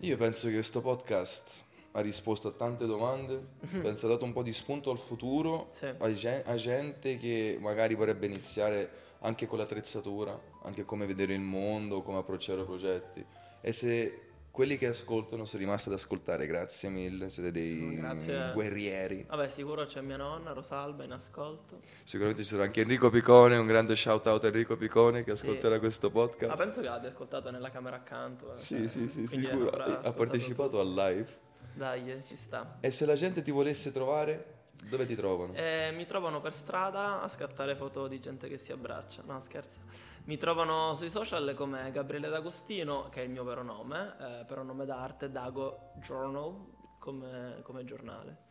[0.00, 1.64] Io penso che questo podcast
[1.96, 3.40] ha risposto a tante domande,
[3.80, 5.86] penso ha dato un po' di spunto al futuro, Sì.
[5.96, 8.90] a, gen- a gente che magari vorrebbe iniziare
[9.20, 13.24] anche con l'attrezzatura, anche come vedere il mondo, come approcciare progetti.
[13.62, 14.20] E se
[14.50, 18.52] quelli che ascoltano sono rimasti ad ascoltare, grazie mille, siete dei Grazie.
[18.52, 19.24] guerrieri.
[19.28, 21.80] Vabbè, sicuro c'è mia nonna, Rosalba, in ascolto.
[22.04, 25.44] Sicuramente ci sarà anche Enrico Picone, un grande shout out a Enrico Picone che Sì.
[25.46, 26.56] ascolterà questo podcast.
[26.58, 28.54] Ma penso che l'abbia ascoltato nella camera accanto.
[28.54, 29.70] eh, Sì, cioè, sì, sì, sicuro.
[29.70, 31.44] Ha partecipato al live.
[31.76, 32.78] Dai, ci sta.
[32.80, 35.52] E se la gente ti volesse trovare, dove ti trovano?
[35.52, 39.22] Eh, mi trovano per strada a scattare foto di gente che si abbraccia.
[39.26, 39.80] No, scherzo.
[40.24, 44.62] Mi trovano sui social come Gabriele D'Agostino, che è il mio vero nome, eh, però
[44.62, 46.64] nome d'arte Dago Journal,
[46.98, 48.44] come, come giornale.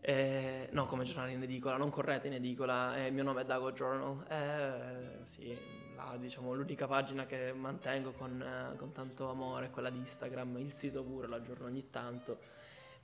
[0.00, 3.70] Eh, no, come giornale in edicola, non correte in edicola, il mio nome è Dago
[3.70, 4.26] Journal.
[4.28, 5.56] Eh, sì,
[6.10, 10.58] la- diciamo, l'unica pagina che mantengo con, eh, con tanto amore è quella di Instagram,
[10.58, 12.38] il sito pure lo aggiorno ogni tanto.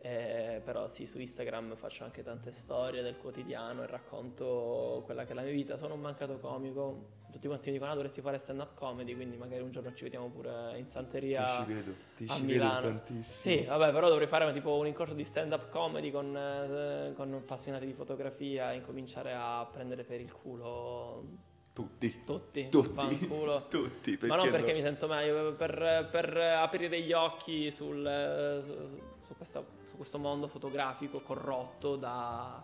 [0.02, 5.32] Eh, però sì, su Instagram faccio anche tante storie del quotidiano e racconto quella che
[5.32, 5.76] è la mia vita.
[5.76, 7.18] Sono un mancato comico.
[7.30, 9.14] Tutti quanti mi dicono: ah, dovresti fare stand-up comedy.
[9.14, 11.44] Quindi magari un giorno ci vediamo pure in Santeria.
[11.44, 12.80] Ti ci vedo, ti a ci Milano.
[12.80, 13.56] vedo tantissimo.
[13.56, 17.84] Sì, vabbè, però dovrei fare tipo un incontro di stand-up comedy con, eh, con appassionati
[17.84, 22.24] di fotografia e incominciare a prendere per il culo Tutti.
[22.24, 22.68] tutti.
[22.68, 22.92] Tutti.
[22.92, 23.66] Fanculo.
[23.70, 24.18] Tutti.
[24.22, 24.78] Ma non perché no?
[24.78, 30.48] mi sento meglio, per, per aprire gli occhi sul, su, su questa- su questo mondo
[30.48, 32.62] fotografico corrotto da,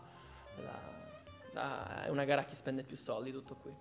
[0.60, 0.94] da-
[1.52, 3.72] da- una gara a chi spende più soldi, tutto qui.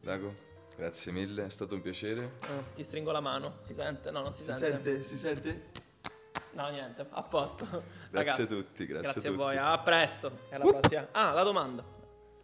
[0.00, 0.34] Dago,
[0.76, 2.38] grazie mille, è stato un piacere.
[2.42, 4.10] Eh, ti stringo la mano, si sente?
[4.10, 5.02] No, non si, sente.
[5.04, 5.70] Si sente?
[6.52, 7.64] No, niente, a posto.
[7.64, 9.36] Grazie Ragazzi, a tutti, grazie, Grazie, a a tutti.
[9.36, 10.38] voi, a presto.
[10.50, 11.08] E alla prossima.
[11.12, 12.00] Ah, la domanda.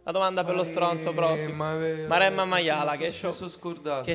[0.09, 1.53] La domanda per lo stronzo prossimo.
[1.53, 3.11] Ma vero, Maremma mi Maiala, che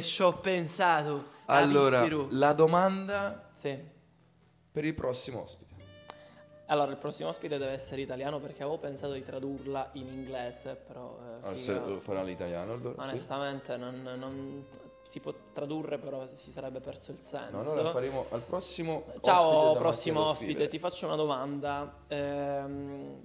[0.03, 1.25] ci ho pensato.
[1.47, 3.79] Allora, la domanda Sì.
[4.73, 5.73] per il prossimo ospite.
[6.67, 11.17] Allora, il prossimo ospite deve essere italiano perché avevo pensato di tradurla in inglese, però
[11.17, 13.05] eh, Allora, figa, se lo farà l'italiano allora?
[13.05, 13.11] sì?
[13.11, 14.67] onestamente non, non-
[15.07, 17.75] si può tradurre, però si sarebbe perso il senso.
[17.75, 21.99] No, lo faremo al prossimo ospite Ciao, davanti prossimo ospite, ti faccio una domanda.
[22.09, 23.21] Ehm,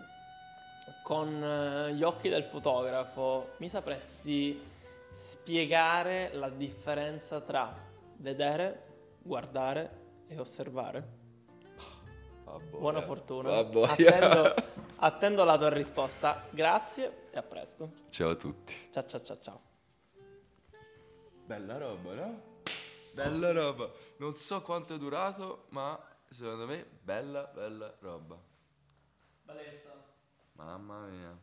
[1.10, 4.64] con eh, gli occhi del fotografo, mi sapresti
[5.12, 7.76] spiegare la differenza tra
[8.18, 11.04] vedere, guardare e osservare?
[12.46, 12.78] Boia.
[12.78, 13.56] Buona fortuna.
[13.56, 13.62] Ah.
[13.62, 14.54] Attendo,
[14.98, 16.46] attendo la tua risposta.
[16.52, 17.92] Grazie e a presto.
[18.10, 18.76] Ciao a tutti.
[18.92, 19.62] Ciao ciao ciao ciao.
[21.44, 22.42] Bella roba, no?
[23.14, 23.90] Bella roba.
[24.18, 26.00] Non so quanto è durato, ma
[26.30, 28.40] secondo me bella, bella roba.
[29.42, 29.99] Bellezza.
[30.60, 31.34] Mamma mia.